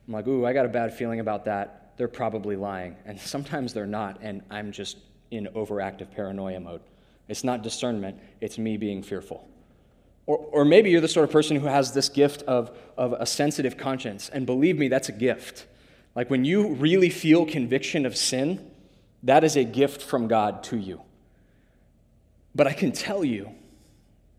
I'm 0.06 0.14
like, 0.14 0.26
ooh, 0.26 0.46
I 0.46 0.52
got 0.54 0.64
a 0.64 0.70
bad 0.70 0.94
feeling 0.94 1.20
about 1.20 1.44
that. 1.44 1.92
They're 1.98 2.08
probably 2.08 2.56
lying. 2.56 2.96
And 3.04 3.20
sometimes 3.34 3.72
they're 3.74 3.86
not, 3.86 4.18
and 4.22 4.42
I'm 4.50 4.72
just 4.72 4.96
in 5.30 5.46
overactive 5.54 6.10
paranoia 6.10 6.60
mode. 6.60 6.80
It's 7.28 7.44
not 7.44 7.62
discernment, 7.62 8.18
it's 8.40 8.56
me 8.56 8.78
being 8.78 9.02
fearful. 9.02 9.46
Or, 10.24 10.38
or 10.38 10.64
maybe 10.64 10.90
you're 10.90 11.02
the 11.02 11.08
sort 11.08 11.24
of 11.24 11.30
person 11.30 11.58
who 11.58 11.66
has 11.66 11.92
this 11.92 12.08
gift 12.08 12.42
of, 12.42 12.76
of 12.96 13.12
a 13.12 13.26
sensitive 13.26 13.76
conscience. 13.76 14.30
And 14.30 14.46
believe 14.46 14.78
me, 14.78 14.88
that's 14.88 15.08
a 15.10 15.12
gift. 15.12 15.66
Like 16.14 16.30
when 16.30 16.44
you 16.44 16.74
really 16.74 17.10
feel 17.10 17.44
conviction 17.44 18.06
of 18.06 18.16
sin, 18.16 18.70
that 19.22 19.44
is 19.44 19.56
a 19.56 19.64
gift 19.64 20.02
from 20.02 20.28
God 20.28 20.62
to 20.64 20.76
you. 20.76 21.00
But 22.54 22.66
I 22.66 22.72
can 22.72 22.92
tell 22.92 23.24
you 23.24 23.50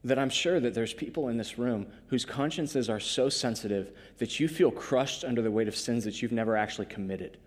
that 0.03 0.17
I'm 0.17 0.29
sure 0.29 0.59
that 0.59 0.73
there's 0.73 0.93
people 0.93 1.27
in 1.27 1.37
this 1.37 1.57
room 1.57 1.87
whose 2.07 2.25
consciences 2.25 2.89
are 2.89 2.99
so 2.99 3.29
sensitive 3.29 3.91
that 4.17 4.39
you 4.39 4.47
feel 4.47 4.71
crushed 4.71 5.25
under 5.25 5.41
the 5.41 5.51
weight 5.51 5.67
of 5.67 5.75
sins 5.75 6.05
that 6.05 6.21
you've 6.21 6.31
never 6.31 6.55
actually 6.55 6.85
committed. 6.85 7.37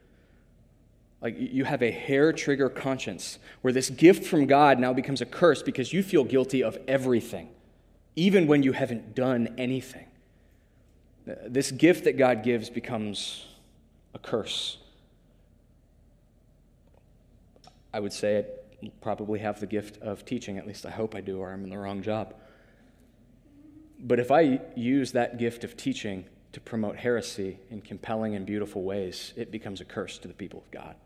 Like 1.23 1.37
you 1.38 1.64
have 1.64 1.83
a 1.83 1.90
hair 1.90 2.33
trigger 2.33 2.68
conscience 2.68 3.38
where 3.62 3.73
this 3.73 3.88
gift 3.88 4.27
from 4.27 4.47
God 4.47 4.79
now 4.79 4.92
becomes 4.92 5.21
a 5.21 5.27
curse 5.27 5.62
because 5.62 5.92
you 5.92 6.03
feel 6.03 6.25
guilty 6.25 6.62
of 6.62 6.77
everything, 6.88 7.49
even 8.16 8.47
when 8.47 8.62
you 8.62 8.73
haven't 8.73 9.14
done 9.14 9.55
anything. 9.57 10.07
This 11.25 11.71
gift 11.71 12.05
that 12.05 12.18
God 12.18 12.42
gives 12.42 12.68
becomes 12.68 13.47
a 14.14 14.18
curse. 14.18 14.79
I 17.92 18.00
would 18.00 18.12
say 18.12 18.38
I 18.83 18.90
probably 19.00 19.38
have 19.40 19.61
the 19.61 19.66
gift 19.66 20.00
of 20.02 20.24
teaching, 20.24 20.59
at 20.59 20.66
least 20.66 20.87
I 20.87 20.90
hope 20.90 21.14
I 21.14 21.20
do, 21.20 21.38
or 21.38 21.52
I'm 21.52 21.64
in 21.64 21.70
the 21.70 21.78
wrong 21.78 22.02
job. 22.02 22.35
But 24.00 24.18
if 24.18 24.31
I 24.31 24.61
use 24.74 25.12
that 25.12 25.38
gift 25.38 25.62
of 25.62 25.76
teaching 25.76 26.24
to 26.52 26.61
promote 26.61 26.96
heresy 26.96 27.59
in 27.70 27.81
compelling 27.81 28.35
and 28.35 28.44
beautiful 28.44 28.83
ways, 28.83 29.33
it 29.37 29.50
becomes 29.50 29.81
a 29.81 29.85
curse 29.85 30.18
to 30.18 30.28
the 30.28 30.35
people 30.35 30.61
of 30.61 30.70
God. 30.70 30.96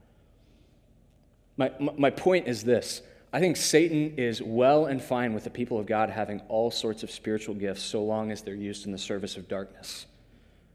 My, 1.57 1.73
my 1.79 2.11
point 2.11 2.49
is 2.49 2.65
this 2.65 3.03
I 3.33 3.41
think 3.41 3.57
Satan 3.57 4.15
is 4.17 4.41
well 4.41 4.87
and 4.87 5.03
fine 5.03 5.35
with 5.35 5.45
the 5.45 5.51
people 5.51 5.79
of 5.79 5.87
God 5.87 6.09
having 6.11 6.41
all 6.49 6.71
sorts 6.71 7.03
of 7.03 7.11
spiritual 7.11 7.55
gifts 7.55 7.83
so 7.83 8.03
long 8.03 8.31
as 8.31 8.43
they're 8.43 8.55
used 8.55 8.87
in 8.87 8.93
the 8.93 8.99
service 8.99 9.37
of 9.37 9.49
darkness 9.49 10.07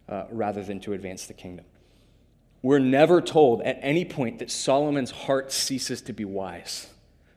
uh, 0.10 0.26
rather 0.30 0.64
than 0.64 0.80
to 0.82 0.94
advance 0.94 1.26
the 1.26 1.34
kingdom. 1.34 1.66
We're 2.62 2.80
never 2.80 3.22
told 3.22 3.62
at 3.62 3.80
any 3.82 4.06
point 4.06 4.40
that 4.40 4.52
Solomon's 4.52 5.12
heart 5.12 5.52
ceases 5.52 6.02
to 6.04 6.14
be 6.14 6.26
wise. 6.26 6.88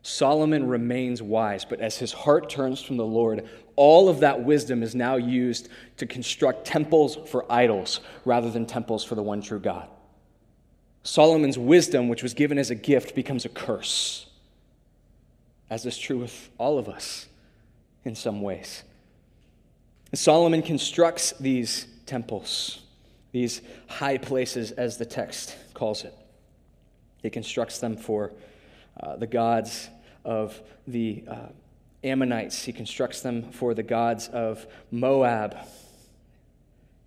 Solomon 0.02 0.68
remains 0.68 1.22
wise, 1.22 1.64
but 1.64 1.80
as 1.80 1.96
his 1.96 2.12
heart 2.12 2.50
turns 2.50 2.82
from 2.82 2.98
the 2.98 3.06
Lord, 3.06 3.48
all 3.74 4.10
of 4.10 4.20
that 4.20 4.44
wisdom 4.44 4.82
is 4.82 4.94
now 4.94 5.16
used 5.16 5.68
to 5.96 6.06
construct 6.06 6.66
temples 6.66 7.16
for 7.26 7.50
idols 7.50 8.00
rather 8.26 8.50
than 8.50 8.66
temples 8.66 9.02
for 9.02 9.14
the 9.14 9.22
one 9.22 9.40
true 9.40 9.58
God. 9.58 9.88
Solomon's 11.04 11.58
wisdom, 11.58 12.08
which 12.08 12.22
was 12.22 12.34
given 12.34 12.58
as 12.58 12.70
a 12.70 12.74
gift, 12.74 13.14
becomes 13.14 13.46
a 13.46 13.48
curse, 13.48 14.26
as 15.70 15.87
is 15.87 15.96
true 15.96 16.18
with 16.18 16.50
all 16.58 16.78
of 16.78 16.88
us 16.88 17.26
in 18.04 18.14
some 18.14 18.42
ways. 18.42 18.82
And 20.12 20.18
Solomon 20.18 20.62
constructs 20.62 21.32
these 21.40 21.87
temples, 22.06 22.84
these 23.35 23.62
high 23.88 24.16
places, 24.16 24.70
as 24.70 24.97
the 24.97 25.05
text 25.05 25.57
calls 25.75 26.05
it. 26.05 26.14
He 27.20 27.31
constructs 27.31 27.81
them 27.81 27.97
for 27.97 28.31
uh, 29.01 29.16
the 29.16 29.27
gods 29.27 29.88
of 30.25 30.61
the 30.87 31.25
uh, 31.27 31.49
Ammonites. 32.05 32.62
He 32.62 32.73
constructs 32.73 33.23
them 33.23 33.51
for 33.51 33.75
the 33.75 33.83
gods 33.83 34.29
of 34.29 34.64
Moab. 34.92 35.57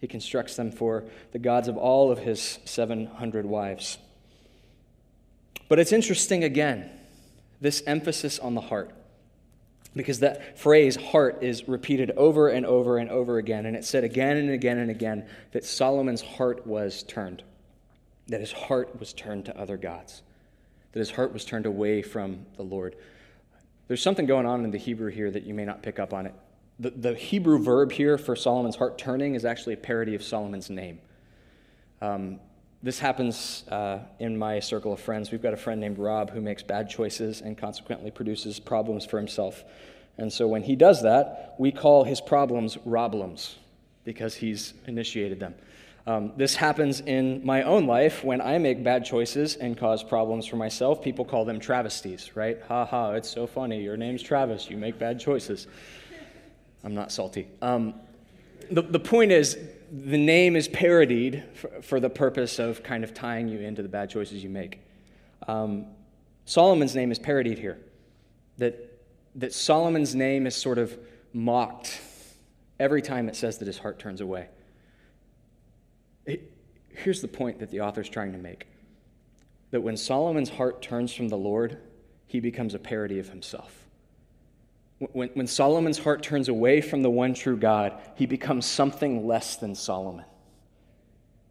He 0.02 0.08
constructs 0.08 0.58
them 0.58 0.70
for 0.70 1.06
the 1.32 1.40
gods 1.40 1.70
of 1.70 1.78
all 1.78 2.12
of 2.12 2.20
his 2.20 2.60
700 2.66 3.46
wives. 3.46 3.98
But 5.70 5.80
it's 5.80 5.94
interesting 5.94 6.44
again, 6.44 6.90
this 7.62 7.82
emphasis 7.88 8.38
on 8.38 8.54
the 8.54 8.62
heart. 8.62 8.92
Because 9.98 10.20
that 10.20 10.58
phrase, 10.58 10.96
heart, 10.96 11.40
is 11.42 11.68
repeated 11.68 12.12
over 12.12 12.48
and 12.48 12.66
over 12.66 12.98
and 12.98 13.10
over 13.10 13.38
again. 13.38 13.66
And 13.66 13.76
it 13.76 13.84
said 13.84 14.06
again 14.06 14.38
and 14.38 14.52
again 14.52 14.78
and 14.78 14.90
again 14.90 15.26
that 15.52 15.66
Solomon's 15.66 16.22
heart 16.22 16.66
was 16.66 17.04
turned, 17.04 17.44
that 18.28 18.40
his 18.40 18.54
heart 18.54 18.98
was 19.00 19.12
turned 19.12 19.46
to 19.46 19.60
other 19.60 19.76
gods 19.76 20.22
that 20.98 21.00
his 21.00 21.12
heart 21.12 21.32
was 21.32 21.46
turned 21.46 21.68
away 21.68 22.02
from 22.02 22.44
the 22.56 22.64
Lord. 22.64 22.96
There's 23.88 24.02
something 24.02 24.26
going 24.26 24.48
on 24.48 24.64
in 24.64 24.72
the 24.72 24.80
Hebrew 24.80 25.12
here 25.12 25.30
that 25.30 25.44
you 25.44 25.54
may 25.54 25.64
not 25.64 25.84
pick 25.84 26.00
up 26.00 26.12
on 26.12 26.26
it. 26.26 26.34
The, 26.80 26.90
the 26.90 27.14
Hebrew 27.14 27.60
verb 27.60 27.92
here 27.92 28.18
for 28.18 28.36
Solomon's 28.36 28.76
heart 28.76 28.98
turning 28.98 29.36
is 29.36 29.46
actually 29.46 29.74
a 29.74 29.78
parody 29.78 30.16
of 30.16 30.24
Solomon's 30.24 30.72
name. 30.72 31.00
Um, 32.02 32.40
this 32.84 33.00
happens 33.00 33.64
uh, 33.70 34.00
in 34.20 34.38
my 34.38 34.60
circle 34.60 34.94
of 34.94 35.00
friends. 35.00 35.32
We've 35.32 35.42
got 35.42 35.54
a 35.54 35.58
friend 35.58 35.82
named 35.82 35.98
Rob 35.98 36.30
who 36.30 36.42
makes 36.42 36.62
bad 36.62 36.90
choices 36.90 37.42
and 37.42 37.58
consequently 37.58 38.12
produces 38.12 38.60
problems 38.60 39.06
for 39.06 39.18
himself. 39.18 39.64
And 40.18 40.32
so 40.32 40.48
when 40.48 40.64
he 40.64 40.76
does 40.76 41.02
that, 41.04 41.56
we 41.58 41.72
call 41.72 42.04
his 42.04 42.22
problems 42.22 42.78
Roblums 42.78 43.56
because 44.04 44.36
he's 44.36 44.74
initiated 44.86 45.40
them. 45.40 45.56
Um, 46.06 46.32
this 46.38 46.56
happens 46.56 47.02
in 47.02 47.46
my 47.46 47.64
own 47.64 47.86
life 47.86 48.24
when 48.24 48.40
I 48.40 48.58
make 48.60 48.82
bad 48.82 49.04
choices 49.04 49.58
and 49.58 49.78
cause 49.78 50.04
problems 50.04 50.46
for 50.46 50.56
myself. 50.56 51.04
People 51.04 51.26
call 51.26 51.44
them 51.44 51.60
travesties, 51.60 52.32
right? 52.34 52.58
Ha 52.70 52.86
ha, 52.86 53.12
it's 53.12 53.30
so 53.30 53.46
funny. 53.46 53.84
Your 53.84 53.98
name's 53.98 54.24
Travis. 54.24 54.70
You 54.70 54.78
make 54.78 54.98
bad 54.98 55.20
choices. 55.20 55.68
I'm 56.86 56.96
not 56.96 57.12
salty. 57.12 57.50
Um, 57.62 57.96
the, 58.72 58.84
the 58.84 59.00
point 59.00 59.34
is, 59.34 59.58
the 59.92 60.18
name 60.18 60.56
is 60.56 60.68
parodied 60.68 61.44
for, 61.54 61.82
for, 61.82 62.00
the 62.00 62.10
purpose 62.10 62.60
of 62.60 62.84
kind 62.84 63.04
of 63.04 63.14
tying 63.14 63.48
you 63.48 63.60
into 63.60 63.82
the 63.82 63.90
bad 63.90 64.10
choices 64.10 64.44
you 64.44 64.50
make. 64.50 64.80
Um, 65.48 65.86
Solomon's 66.46 66.96
name 66.96 67.12
is 67.12 67.20
parodied 67.20 67.58
here. 67.58 67.80
That, 68.58 69.02
that 69.36 69.54
Solomon's 69.54 70.16
name 70.16 70.48
is 70.48 70.56
sort 70.56 70.78
of 70.78 70.98
mocked 71.34 72.00
every 72.80 73.02
time 73.02 73.30
it 73.30 73.36
says 73.36 73.58
that 73.60 73.66
his 73.66 73.78
heart 73.78 74.00
turns 74.00 74.22
away. 74.22 74.48
Here's 76.90 77.22
the 77.22 77.28
point 77.28 77.60
that 77.60 77.70
the 77.70 77.82
author 77.82 78.02
is 78.02 78.10
trying 78.10 78.32
to 78.32 78.38
make 78.38 78.68
that 79.72 79.82
when 79.82 79.98
Solomon's 79.98 80.50
heart 80.50 80.82
turns 80.82 81.14
from 81.14 81.28
the 81.28 81.38
Lord, 81.38 81.78
he 82.26 82.40
becomes 82.40 82.74
a 82.74 82.80
parody 82.80 83.20
of 83.20 83.30
himself. 83.30 83.87
When, 85.00 85.30
when 85.30 85.48
Solomon's 85.48 86.00
heart 86.00 86.24
turns 86.24 86.50
away 86.50 86.82
from 86.82 87.04
the 87.04 87.10
one 87.10 87.34
true 87.34 87.58
God, 87.58 87.94
he 88.16 88.26
becomes 88.26 88.66
something 88.66 89.28
less 89.28 89.56
than 89.56 89.76
Solomon. 89.76 90.26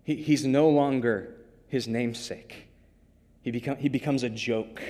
He, 0.02 0.16
he's 0.16 0.44
no 0.44 0.68
longer 0.68 1.35
his 1.68 1.88
namesake, 1.88 2.68
he, 3.42 3.50
become, 3.50 3.76
he 3.76 3.88
becomes 3.88 4.22
a 4.22 4.28
joke. 4.28 4.82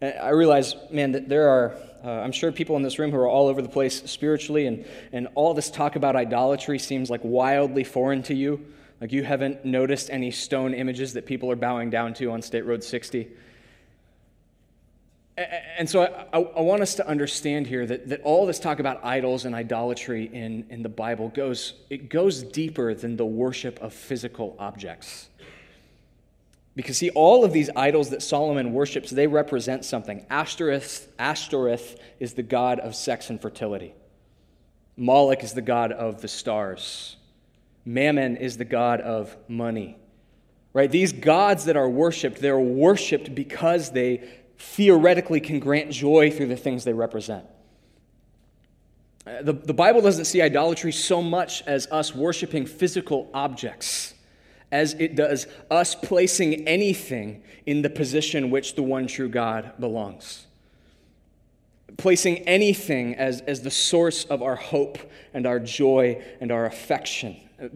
And 0.00 0.14
I 0.20 0.30
realize, 0.30 0.76
man, 0.90 1.12
that 1.12 1.28
there 1.28 1.48
are, 1.48 1.74
uh, 2.04 2.08
I'm 2.08 2.30
sure, 2.30 2.52
people 2.52 2.76
in 2.76 2.82
this 2.82 2.98
room 2.98 3.10
who 3.10 3.16
are 3.16 3.28
all 3.28 3.48
over 3.48 3.62
the 3.62 3.68
place 3.68 4.08
spiritually, 4.08 4.66
and, 4.66 4.84
and 5.12 5.28
all 5.34 5.54
this 5.54 5.70
talk 5.70 5.96
about 5.96 6.14
idolatry 6.14 6.78
seems 6.78 7.10
like 7.10 7.20
wildly 7.24 7.82
foreign 7.84 8.22
to 8.24 8.34
you. 8.34 8.64
Like 9.00 9.12
you 9.12 9.22
haven't 9.22 9.64
noticed 9.64 10.10
any 10.10 10.30
stone 10.30 10.74
images 10.74 11.14
that 11.14 11.26
people 11.26 11.50
are 11.50 11.56
bowing 11.56 11.90
down 11.90 12.14
to 12.14 12.30
on 12.30 12.42
State 12.42 12.64
Road 12.64 12.82
60. 12.82 13.28
And 15.38 15.88
so 15.88 16.02
I, 16.32 16.38
I, 16.40 16.60
want 16.60 16.82
us 16.82 16.96
to 16.96 17.06
understand 17.06 17.68
here 17.68 17.86
that, 17.86 18.08
that 18.08 18.22
all 18.22 18.44
this 18.44 18.58
talk 18.58 18.80
about 18.80 19.04
idols 19.04 19.44
and 19.44 19.54
idolatry 19.54 20.28
in, 20.32 20.66
in 20.68 20.82
the 20.82 20.88
Bible 20.88 21.28
goes, 21.28 21.74
it 21.90 22.08
goes 22.08 22.42
deeper 22.42 22.92
than 22.92 23.16
the 23.16 23.24
worship 23.24 23.78
of 23.80 23.92
physical 23.92 24.56
objects. 24.58 25.28
Because, 26.74 26.96
see, 26.98 27.10
all 27.10 27.44
of 27.44 27.52
these 27.52 27.70
idols 27.76 28.10
that 28.10 28.20
Solomon 28.20 28.72
worships, 28.72 29.10
they 29.10 29.28
represent 29.28 29.84
something. 29.84 30.26
Ashtoreth, 30.28 31.08
Ashtoreth 31.20 32.00
is 32.18 32.34
the 32.34 32.42
god 32.42 32.80
of 32.80 32.96
sex 32.96 33.30
and 33.30 33.40
fertility. 33.40 33.94
Moloch 34.96 35.44
is 35.44 35.52
the 35.52 35.62
god 35.62 35.92
of 35.92 36.20
the 36.20 36.28
stars. 36.28 37.16
Mammon 37.84 38.36
is 38.36 38.56
the 38.56 38.64
god 38.64 39.00
of 39.00 39.36
money. 39.46 39.98
Right? 40.72 40.90
These 40.90 41.12
gods 41.12 41.66
that 41.66 41.76
are 41.76 41.88
worshiped, 41.88 42.40
they're 42.40 42.58
worshiped 42.58 43.34
because 43.34 43.92
they 43.92 44.28
theoretically 44.58 45.40
can 45.40 45.60
grant 45.60 45.90
joy 45.90 46.30
through 46.30 46.46
the 46.46 46.56
things 46.56 46.84
they 46.84 46.92
represent. 46.92 47.44
Uh, 49.26 49.42
the, 49.42 49.52
the 49.52 49.74
Bible 49.74 50.00
doesn't 50.00 50.24
see 50.24 50.42
idolatry 50.42 50.92
so 50.92 51.22
much 51.22 51.62
as 51.66 51.86
us 51.88 52.14
worshiping 52.14 52.66
physical 52.66 53.30
objects 53.32 54.14
as 54.70 54.94
it 54.94 55.16
does 55.16 55.46
us 55.70 55.94
placing 55.94 56.68
anything 56.68 57.42
in 57.64 57.82
the 57.82 57.90
position 57.90 58.50
which 58.50 58.74
the 58.74 58.82
one 58.82 59.06
true 59.06 59.28
God 59.28 59.72
belongs. 59.80 60.47
Placing 61.98 62.38
anything 62.48 63.16
as, 63.16 63.40
as 63.42 63.60
the 63.60 63.70
source 63.70 64.24
of 64.26 64.40
our 64.40 64.54
hope 64.54 64.98
and 65.34 65.46
our 65.46 65.58
joy 65.58 66.24
and 66.40 66.52
our 66.52 66.64
affection, 66.64 67.36
uh, 67.60 67.68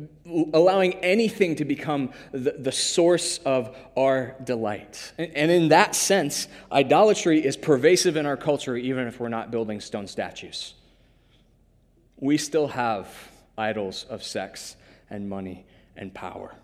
allowing 0.55 0.95
anything 1.01 1.57
to 1.57 1.65
become 1.65 2.11
the, 2.31 2.53
the 2.53 2.71
source 2.71 3.39
of 3.39 3.77
our 3.97 4.37
delight. 4.45 5.13
And, 5.19 5.35
and 5.35 5.51
in 5.51 5.69
that 5.71 5.97
sense, 5.97 6.47
idolatry 6.71 7.45
is 7.45 7.57
pervasive 7.57 8.17
in 8.17 8.25
our 8.25 8.37
culture, 8.37 8.77
even 8.77 9.09
if 9.09 9.19
we're 9.19 9.29
not 9.29 9.51
building 9.51 9.81
stone 9.81 10.07
statues. 10.07 10.75
We 12.17 12.39
still 12.39 12.69
have 12.69 13.09
idols 13.59 14.07
of 14.09 14.23
sex 14.23 14.77
and 15.11 15.29
money 15.29 15.67
and 15.97 16.15
power. 16.15 16.55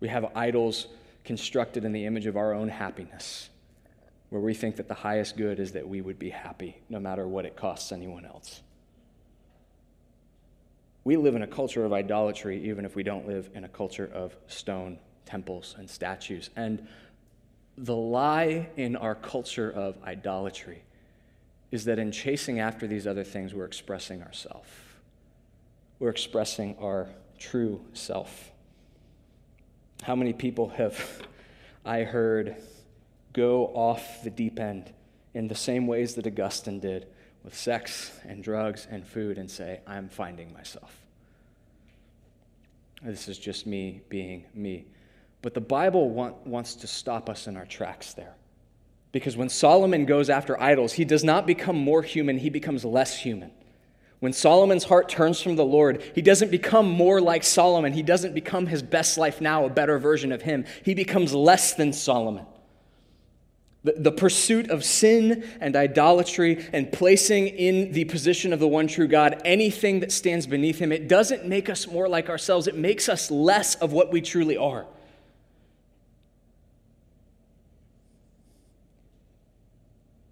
We 0.00 0.08
have 0.08 0.32
idols 0.34 0.88
constructed 1.22 1.84
in 1.84 1.92
the 1.92 2.06
image 2.06 2.26
of 2.26 2.36
our 2.36 2.52
own 2.52 2.68
happiness 2.68 3.50
where 4.30 4.40
we 4.40 4.54
think 4.54 4.76
that 4.76 4.88
the 4.88 4.94
highest 4.94 5.36
good 5.36 5.60
is 5.60 5.72
that 5.72 5.86
we 5.86 6.00
would 6.00 6.18
be 6.18 6.30
happy 6.30 6.80
no 6.88 6.98
matter 6.98 7.26
what 7.26 7.44
it 7.44 7.56
costs 7.56 7.92
anyone 7.92 8.24
else. 8.24 8.62
We 11.02 11.16
live 11.16 11.34
in 11.34 11.42
a 11.42 11.46
culture 11.46 11.84
of 11.84 11.92
idolatry, 11.92 12.62
even 12.68 12.84
if 12.84 12.94
we 12.94 13.02
don't 13.02 13.26
live 13.26 13.50
in 13.54 13.64
a 13.64 13.68
culture 13.68 14.10
of 14.12 14.36
stone 14.46 14.98
temples 15.26 15.74
and 15.78 15.88
statues. 15.88 16.50
And 16.56 16.86
the 17.76 17.96
lie 17.96 18.68
in 18.76 18.96
our 18.96 19.14
culture 19.14 19.70
of 19.70 19.96
idolatry 20.04 20.82
is 21.70 21.84
that 21.84 21.98
in 21.98 22.12
chasing 22.12 22.60
after 22.60 22.86
these 22.86 23.06
other 23.06 23.24
things, 23.24 23.54
we're 23.54 23.64
expressing 23.64 24.22
ourselves. 24.22 24.68
We're 25.98 26.10
expressing 26.10 26.76
our 26.78 27.08
true 27.38 27.80
self. 27.92 28.52
How 30.02 30.14
many 30.14 30.32
people 30.32 30.68
have 30.70 31.22
I 31.84 32.02
heard 32.02 32.56
go 33.32 33.66
off 33.66 34.22
the 34.22 34.30
deep 34.30 34.58
end 34.58 34.92
in 35.34 35.48
the 35.48 35.54
same 35.54 35.86
ways 35.86 36.14
that 36.14 36.26
Augustine 36.26 36.80
did 36.80 37.06
with 37.44 37.56
sex 37.56 38.10
and 38.24 38.42
drugs 38.42 38.86
and 38.90 39.06
food 39.06 39.38
and 39.38 39.50
say, 39.50 39.80
I'm 39.86 40.08
finding 40.08 40.52
myself. 40.52 40.96
This 43.02 43.28
is 43.28 43.38
just 43.38 43.66
me 43.66 44.02
being 44.08 44.44
me. 44.54 44.84
But 45.42 45.54
the 45.54 45.60
Bible 45.60 46.10
want, 46.10 46.46
wants 46.46 46.74
to 46.76 46.86
stop 46.86 47.30
us 47.30 47.46
in 47.46 47.56
our 47.56 47.64
tracks 47.64 48.12
there. 48.12 48.34
Because 49.12 49.36
when 49.36 49.48
Solomon 49.48 50.04
goes 50.04 50.28
after 50.28 50.60
idols, 50.60 50.92
he 50.92 51.04
does 51.04 51.24
not 51.24 51.46
become 51.46 51.76
more 51.76 52.02
human, 52.02 52.38
he 52.38 52.50
becomes 52.50 52.84
less 52.84 53.18
human. 53.18 53.50
When 54.20 54.34
Solomon's 54.34 54.84
heart 54.84 55.08
turns 55.08 55.40
from 55.40 55.56
the 55.56 55.64
Lord, 55.64 56.02
he 56.14 56.20
doesn't 56.20 56.50
become 56.50 56.90
more 56.90 57.22
like 57.22 57.42
Solomon. 57.42 57.94
He 57.94 58.02
doesn't 58.02 58.34
become 58.34 58.66
his 58.66 58.82
best 58.82 59.16
life 59.16 59.40
now, 59.40 59.64
a 59.64 59.70
better 59.70 59.98
version 59.98 60.30
of 60.30 60.42
him. 60.42 60.66
He 60.84 60.92
becomes 60.92 61.32
less 61.32 61.72
than 61.72 61.94
Solomon. 61.94 62.44
The, 63.82 63.92
the 63.96 64.12
pursuit 64.12 64.70
of 64.70 64.84
sin 64.84 65.44
and 65.60 65.74
idolatry 65.74 66.68
and 66.72 66.92
placing 66.92 67.48
in 67.48 67.92
the 67.92 68.04
position 68.04 68.52
of 68.52 68.60
the 68.60 68.68
one 68.68 68.86
true 68.86 69.08
God 69.08 69.40
anything 69.44 70.00
that 70.00 70.12
stands 70.12 70.46
beneath 70.46 70.78
him, 70.78 70.92
it 70.92 71.08
doesn't 71.08 71.46
make 71.46 71.70
us 71.70 71.86
more 71.86 72.08
like 72.08 72.28
ourselves. 72.28 72.66
It 72.66 72.76
makes 72.76 73.08
us 73.08 73.30
less 73.30 73.76
of 73.76 73.92
what 73.92 74.12
we 74.12 74.20
truly 74.20 74.56
are. 74.56 74.86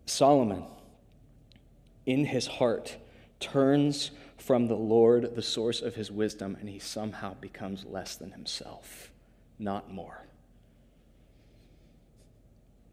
Solomon, 0.04 0.64
in 2.04 2.24
his 2.26 2.46
heart, 2.46 2.96
turns 3.40 4.10
from 4.36 4.66
the 4.66 4.76
Lord, 4.76 5.34
the 5.36 5.42
source 5.42 5.80
of 5.80 5.94
his 5.94 6.10
wisdom, 6.10 6.56
and 6.60 6.68
he 6.68 6.78
somehow 6.78 7.34
becomes 7.34 7.84
less 7.84 8.16
than 8.16 8.32
himself, 8.32 9.10
not 9.58 9.92
more. 9.92 10.27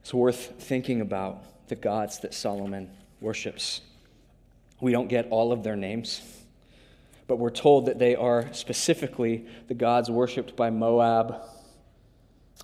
It's 0.05 0.13
worth 0.13 0.53
thinking 0.59 1.01
about 1.01 1.67
the 1.67 1.75
gods 1.75 2.19
that 2.19 2.35
Solomon 2.35 2.91
worships. 3.21 3.81
We 4.79 4.91
don't 4.91 5.07
get 5.07 5.27
all 5.31 5.51
of 5.51 5.63
their 5.63 5.75
names, 5.75 6.21
but 7.25 7.37
we're 7.37 7.49
told 7.49 7.87
that 7.87 7.97
they 7.97 8.15
are 8.15 8.53
specifically 8.53 9.47
the 9.67 9.73
gods 9.73 10.11
worshipped 10.11 10.55
by 10.55 10.69
Moab, 10.69 11.41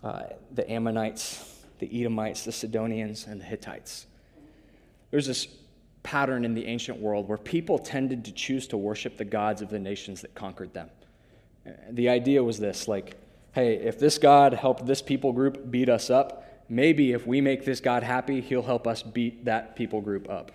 uh, 0.03 0.21
the 0.53 0.71
Ammonites, 0.71 1.63
the 1.79 1.89
Edomites, 1.91 2.45
the 2.45 2.51
Sidonians, 2.51 3.25
and 3.25 3.41
the 3.41 3.45
Hittites. 3.45 4.05
There's 5.09 5.25
this 5.25 5.47
pattern 6.03 6.45
in 6.45 6.53
the 6.53 6.67
ancient 6.67 6.99
world 6.99 7.27
where 7.27 7.39
people 7.39 7.79
tended 7.79 8.23
to 8.25 8.31
choose 8.31 8.67
to 8.67 8.77
worship 8.77 9.17
the 9.17 9.25
gods 9.25 9.63
of 9.63 9.71
the 9.71 9.79
nations 9.79 10.21
that 10.21 10.35
conquered 10.35 10.75
them. 10.75 10.91
The 11.89 12.07
idea 12.07 12.43
was 12.43 12.59
this 12.59 12.87
like, 12.87 13.15
hey, 13.53 13.77
if 13.77 13.97
this 13.97 14.19
God 14.19 14.53
helped 14.53 14.85
this 14.85 15.01
people 15.01 15.33
group 15.33 15.71
beat 15.71 15.89
us 15.89 16.11
up, 16.11 16.49
maybe 16.71 17.11
if 17.11 17.27
we 17.27 17.41
make 17.41 17.65
this 17.65 17.81
God 17.81 18.01
happy, 18.01 18.39
he'll 18.39 18.63
help 18.63 18.87
us 18.87 19.03
beat 19.03 19.43
that 19.45 19.75
people 19.75 19.99
group 19.99 20.29
up. 20.29 20.53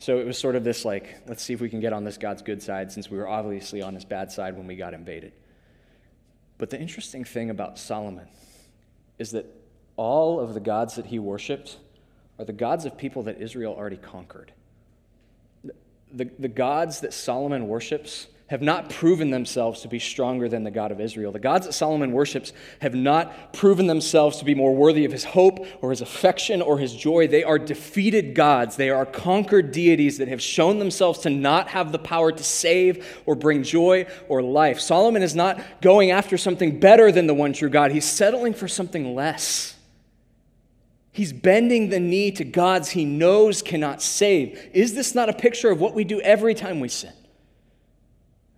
So 0.00 0.18
it 0.18 0.26
was 0.26 0.36
sort 0.36 0.56
of 0.56 0.64
this 0.64 0.84
like, 0.84 1.16
let's 1.28 1.42
see 1.42 1.54
if 1.54 1.60
we 1.60 1.70
can 1.70 1.78
get 1.78 1.92
on 1.92 2.02
this 2.02 2.18
God's 2.18 2.42
good 2.42 2.60
side 2.60 2.90
since 2.90 3.08
we 3.08 3.16
were 3.16 3.28
obviously 3.28 3.80
on 3.80 3.94
his 3.94 4.04
bad 4.04 4.32
side 4.32 4.56
when 4.56 4.66
we 4.66 4.74
got 4.74 4.94
invaded. 4.94 5.32
But 6.58 6.70
the 6.70 6.80
interesting 6.80 7.24
thing 7.24 7.50
about 7.50 7.78
Solomon 7.78 8.26
is 9.18 9.30
that 9.30 9.46
all 9.96 10.40
of 10.40 10.54
the 10.54 10.60
gods 10.60 10.96
that 10.96 11.06
he 11.06 11.20
worshiped 11.20 11.78
are 12.38 12.44
the 12.44 12.52
gods 12.52 12.84
of 12.84 12.98
people 12.98 13.22
that 13.22 13.40
Israel 13.40 13.74
already 13.74 13.96
conquered. 13.96 14.52
The, 16.12 16.28
the 16.38 16.48
gods 16.48 17.00
that 17.00 17.14
Solomon 17.14 17.68
worships 17.68 18.26
have 18.48 18.62
not 18.62 18.88
proven 18.90 19.30
themselves 19.30 19.80
to 19.80 19.88
be 19.88 19.98
stronger 19.98 20.48
than 20.48 20.62
the 20.62 20.70
God 20.70 20.92
of 20.92 21.00
Israel. 21.00 21.32
The 21.32 21.40
gods 21.40 21.66
that 21.66 21.72
Solomon 21.72 22.12
worships 22.12 22.52
have 22.80 22.94
not 22.94 23.52
proven 23.52 23.88
themselves 23.88 24.38
to 24.38 24.44
be 24.44 24.54
more 24.54 24.72
worthy 24.72 25.04
of 25.04 25.10
his 25.10 25.24
hope 25.24 25.66
or 25.82 25.90
his 25.90 26.00
affection 26.00 26.62
or 26.62 26.78
his 26.78 26.94
joy. 26.94 27.26
They 27.26 27.42
are 27.42 27.58
defeated 27.58 28.36
gods. 28.36 28.76
They 28.76 28.90
are 28.90 29.04
conquered 29.04 29.72
deities 29.72 30.18
that 30.18 30.28
have 30.28 30.40
shown 30.40 30.78
themselves 30.78 31.18
to 31.20 31.30
not 31.30 31.68
have 31.68 31.90
the 31.90 31.98
power 31.98 32.30
to 32.30 32.42
save 32.44 33.20
or 33.26 33.34
bring 33.34 33.64
joy 33.64 34.06
or 34.28 34.42
life. 34.42 34.78
Solomon 34.78 35.22
is 35.22 35.34
not 35.34 35.60
going 35.80 36.12
after 36.12 36.38
something 36.38 36.78
better 36.78 37.10
than 37.10 37.26
the 37.26 37.34
one 37.34 37.52
true 37.52 37.68
God, 37.68 37.90
he's 37.90 38.04
settling 38.04 38.54
for 38.54 38.68
something 38.68 39.16
less. 39.16 39.74
He's 41.10 41.32
bending 41.32 41.88
the 41.88 41.98
knee 41.98 42.30
to 42.32 42.44
gods 42.44 42.90
he 42.90 43.06
knows 43.06 43.62
cannot 43.62 44.02
save. 44.02 44.70
Is 44.74 44.94
this 44.94 45.14
not 45.14 45.30
a 45.30 45.32
picture 45.32 45.70
of 45.70 45.80
what 45.80 45.94
we 45.94 46.04
do 46.04 46.20
every 46.20 46.54
time 46.54 46.78
we 46.78 46.88
sin? 46.88 47.12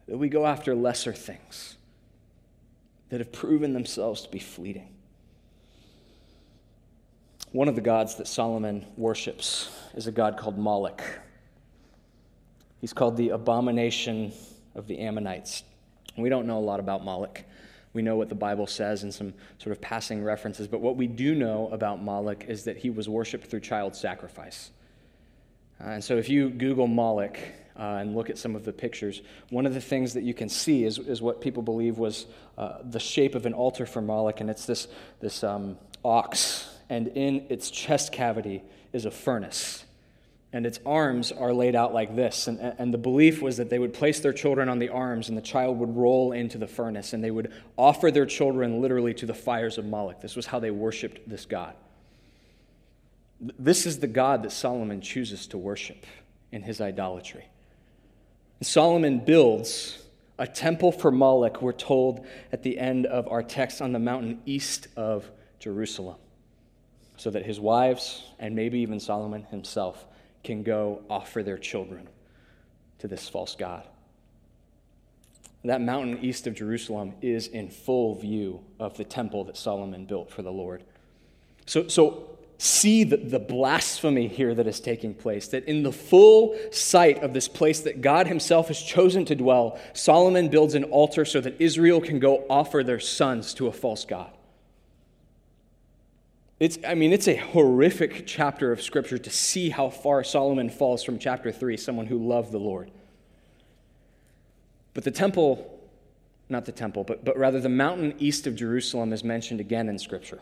That 0.09 0.17
we 0.17 0.29
go 0.29 0.47
after 0.47 0.75
lesser 0.75 1.13
things 1.13 1.77
that 3.11 3.21
have 3.21 3.31
proven 3.31 3.73
themselves 3.73 4.23
to 4.23 4.31
be 4.31 4.39
fleeting. 4.39 4.89
One 7.53 7.69
of 7.69 7.75
the 7.75 7.81
gods 7.81 8.17
that 8.17 8.27
Solomon 8.27 8.85
worships 8.97 9.71
is 9.95 10.07
a 10.07 10.13
god 10.13 10.37
called 10.37 10.59
Moloch. 10.59 11.03
He's 12.81 12.93
called 12.93 13.17
the 13.17 13.31
abomination 13.31 14.33
of 14.75 14.87
the 14.87 14.99
Ammonites. 14.99 15.63
We 16.17 16.29
don't 16.29 16.47
know 16.47 16.59
a 16.59 16.61
lot 16.61 16.81
about 16.81 17.05
Moloch. 17.05 17.43
We 17.95 18.03
know 18.03 18.17
what 18.17 18.29
the 18.29 18.35
Bible 18.35 18.67
says 18.67 19.03
and 19.03 19.13
some 19.13 19.33
sort 19.59 19.73
of 19.73 19.81
passing 19.81 20.23
references, 20.23 20.69
but 20.69 20.81
what 20.81 20.97
we 20.97 21.07
do 21.07 21.35
know 21.35 21.69
about 21.73 22.03
Moloch 22.03 22.45
is 22.45 22.65
that 22.65 22.77
he 22.77 22.91
was 22.91 23.09
worshiped 23.09 23.47
through 23.47 23.61
child 23.61 23.97
sacrifice. 23.97 24.71
Uh, 25.81 25.91
and 25.91 26.05
so 26.05 26.17
if 26.17 26.29
you 26.29 26.51
Google 26.51 26.87
Moloch, 26.87 27.39
uh, 27.79 27.99
and 28.01 28.17
look 28.17 28.29
at 28.29 28.39
some 28.39 28.57
of 28.57 28.65
the 28.65 28.73
pictures, 28.73 29.23
one 29.51 29.67
of 29.67 29.75
the 29.75 29.81
things 29.81 30.15
that 30.15 30.25
you 30.25 30.35
can 30.35 30.49
see 30.49 30.85
is, 30.85 30.99
is 30.99 31.23
what 31.23 31.41
people 31.41 31.63
believe 31.63 31.99
was 31.99 32.27
uh, 32.57 32.79
the 32.83 32.99
shape 32.99 33.35
of 33.35 33.47
an 33.47 33.55
altar 33.55 33.87
for 33.87 34.03
Moloch, 34.03 34.41
and 34.41 34.51
it's 34.51 34.67
this, 34.67 34.89
this 35.21 35.45
um, 35.45 35.79
ox, 36.05 36.69
and 36.91 37.09
in 37.09 37.47
its 37.49 37.71
chest 37.71 38.13
cavity 38.13 38.63
is 38.93 39.05
a 39.05 39.11
furnace. 39.11 39.85
And 40.51 40.65
its 40.65 40.81
arms 40.87 41.31
are 41.31 41.53
laid 41.53 41.77
out 41.77 41.93
like 41.93 42.17
this. 42.17 42.49
And, 42.49 42.59
and 42.59 42.93
the 42.93 42.99
belief 42.99 43.43
was 43.43 43.59
that 43.59 43.69
they 43.69 43.79
would 43.79 43.93
place 43.93 44.21
their 44.21 44.33
children 44.33 44.71
on 44.71 44.79
the 44.79 44.89
arms, 44.89 45.29
and 45.29 45.37
the 45.37 45.43
child 45.43 45.79
would 45.79 45.95
roll 45.95 46.33
into 46.33 46.57
the 46.57 46.67
furnace, 46.67 47.13
and 47.13 47.23
they 47.23 47.31
would 47.31 47.53
offer 47.77 48.11
their 48.11 48.25
children 48.25 48.81
literally 48.81 49.13
to 49.15 49.27
the 49.27 49.35
fires 49.35 49.77
of 49.77 49.85
Moloch. 49.85 50.23
This 50.23 50.37
was 50.37 50.47
how 50.47 50.59
they 50.59 50.71
worshiped 50.71 51.29
this 51.29 51.45
God. 51.45 51.75
This 53.41 53.85
is 53.85 54.01
the 54.01 54.07
God 54.07 54.43
that 54.43 54.51
Solomon 54.51 55.03
chooses 55.03 55.47
to 55.49 55.59
worship 55.59 56.07
in 56.51 56.63
his 56.63 56.81
idolatry. 56.81 57.45
Solomon 58.61 59.21
builds 59.21 59.99
a 60.39 60.47
temple 60.47 60.93
for 60.93 61.11
Moloch, 61.11 61.63
we're 61.63 61.73
told 61.73 62.27
at 62.53 62.63
the 62.63 62.79
end 62.79 63.07
of 63.07 63.29
our 63.29 63.43
text, 63.43 63.83
on 63.83 63.93
the 63.93 63.99
mountain 63.99 64.41
east 64.47 64.89
of 64.97 65.31
Jerusalem, 65.59 66.17
so 67.17 67.31
that 67.31 67.45
his 67.45 67.59
wives, 67.59 68.25
and 68.39 68.55
maybe 68.55 68.79
even 68.81 69.01
Solomon 69.01 69.45
himself, 69.45 70.07
can 70.45 70.63
go 70.63 71.03
offer 71.11 71.43
their 71.43 71.59
children 71.59 72.09
to 72.99 73.09
this 73.09 73.29
false 73.29 73.55
God. 73.55 73.85
That 75.65 75.81
mountain 75.81 76.19
east 76.23 76.47
of 76.47 76.55
Jerusalem 76.55 77.15
is 77.21 77.49
in 77.49 77.69
full 77.69 78.15
view 78.15 78.61
of 78.79 78.97
the 78.97 79.05
temple 79.05 79.45
that 79.45 79.57
Solomon 79.57 80.05
built 80.05 80.31
for 80.31 80.43
the 80.43 80.53
Lord. 80.53 80.85
So, 81.67 81.89
so 81.89 82.38
see 82.59 83.05
the, 83.05 83.17
the 83.17 83.39
blasphemy 83.39 84.27
here 84.27 84.53
that 84.55 84.67
is 84.67 84.81
taking 84.81 85.15
place. 85.15 85.49
That 85.49 85.65
in 85.65 85.85
the 85.85 85.93
full 85.93 86.59
sight 86.73 87.23
of 87.23 87.33
this 87.33 87.49
place 87.49 87.81
that 87.81 88.01
God 88.01 88.27
Himself 88.27 88.69
has 88.69 88.83
chosen 88.83 89.25
to 89.27 89.37
dwell, 89.37 89.79
Solomon 89.93 90.49
builds 90.49 90.75
an 90.75 90.85
altar 90.85 91.25
so 91.25 91.41
that 91.41 91.61
Israel 91.61 92.01
can 92.01 92.19
go 92.19 92.45
offer 92.51 92.83
their 92.83 93.01
sons 93.01 93.55
to 93.55 93.69
a 93.69 93.73
false 93.73 94.05
God. 94.05 94.33
It's, 96.59 96.77
I 96.85 96.95
mean, 96.95 97.13
it's 97.13 97.29
a 97.29 97.37
horrific 97.37 98.27
chapter 98.27 98.73
of 98.73 98.83
Scripture 98.83 99.19
to 99.19 99.31
see 99.31 99.71
how 99.71 99.91
far 99.91 100.25
Solomon 100.25 100.69
falls 100.69 101.05
from 101.05 101.21
chapter 101.21 101.53
3, 101.53 101.77
someone 101.77 102.07
who 102.07 102.19
loved 102.19 102.51
the 102.51 102.59
Lord. 102.59 102.91
But 104.93 105.05
the 105.05 105.13
temple, 105.13 105.79
not 106.49 106.65
the 106.65 106.73
temple, 106.73 107.05
but, 107.05 107.25
but 107.25 107.39
rather 107.39 107.61
the 107.61 107.69
mountain 107.69 108.15
east 108.19 108.49
of 108.49 108.57
Jerusalem 108.57 109.13
is 109.13 109.23
mentioned 109.23 109.61
again 109.61 109.89
in 109.89 110.01
Scripture. 110.01 110.41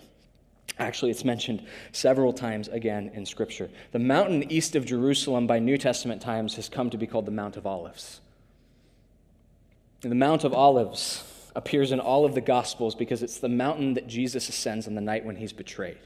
Actually, 0.78 1.10
it's 1.10 1.24
mentioned 1.24 1.64
several 1.92 2.32
times 2.32 2.68
again 2.68 3.10
in 3.14 3.24
Scripture. 3.24 3.70
The 3.92 3.98
mountain 3.98 4.50
east 4.52 4.76
of 4.76 4.84
Jerusalem 4.84 5.46
by 5.46 5.58
New 5.58 5.78
Testament 5.78 6.20
times 6.20 6.54
has 6.56 6.68
come 6.68 6.90
to 6.90 6.98
be 6.98 7.06
called 7.06 7.26
the 7.26 7.30
Mount 7.30 7.56
of 7.56 7.66
Olives. 7.66 8.20
And 10.02 10.12
the 10.12 10.16
Mount 10.16 10.44
of 10.44 10.52
Olives 10.52 11.24
appears 11.54 11.92
in 11.92 12.00
all 12.00 12.26
of 12.26 12.34
the 12.34 12.42
Gospels 12.42 12.94
because 12.94 13.22
it's 13.22 13.38
the 13.38 13.48
mountain 13.48 13.94
that 13.94 14.06
Jesus 14.06 14.50
ascends 14.50 14.86
on 14.86 14.94
the 14.94 15.00
night 15.00 15.24
when 15.24 15.36
he's 15.36 15.54
betrayed. 15.54 15.98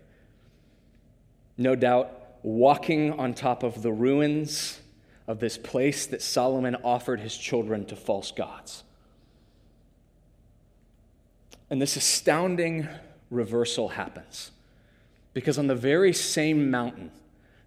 No 1.59 1.75
doubt, 1.75 2.13
walking 2.43 3.13
on 3.19 3.35
top 3.35 3.65
of 3.65 3.83
the 3.83 3.93
ruins 3.93 4.81
of 5.27 5.41
this 5.41 5.59
place 5.59 6.07
that 6.07 6.23
Solomon 6.23 6.77
offered 6.85 7.21
his 7.21 7.37
children 7.37 7.85
to 7.87 7.97
false 7.97 8.31
gods. 8.31 8.85
And 11.69 11.83
this 11.83 11.97
astounding 11.97 12.89
reversal 13.31 13.89
happens 13.89 14.53
because 15.33 15.59
on 15.59 15.67
the 15.67 15.75
very 15.75 16.13
same 16.13 16.71
mountain 16.71 17.11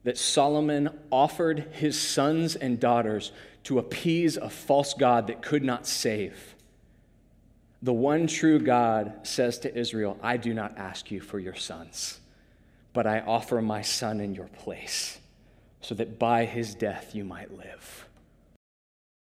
that 0.04 0.17
Solomon 0.17 0.89
offered 1.12 1.67
his 1.71 1.99
sons 1.99 2.56
and 2.56 2.80
daughters 2.80 3.32
to 3.63 3.80
appease 3.80 4.36
a 4.36 4.49
false 4.49 4.93
God 4.93 5.28
that 5.28 5.41
could 5.41 5.63
not 5.63 5.88
save, 5.88 6.56
the 7.82 7.93
one 7.93 8.28
true 8.28 8.60
God 8.60 9.13
says 9.23 9.60
to 9.60 9.78
Israel, 9.78 10.17
I 10.21 10.38
do 10.38 10.54
not 10.54 10.78
ask 10.78 11.12
you 11.12 11.19
for 11.19 11.39
your 11.39 11.56
sons, 11.56 12.19
but 12.93 13.08
I 13.08 13.19
offer 13.19 13.62
my 13.62 13.82
son 13.82 14.19
in 14.19 14.34
your 14.36 14.47
place, 14.47 15.19
so 15.82 15.95
that 15.95 16.17
by 16.19 16.45
his 16.45 16.76
death 16.76 17.13
you 17.13 17.23
might 17.23 17.58
live. 17.58 18.02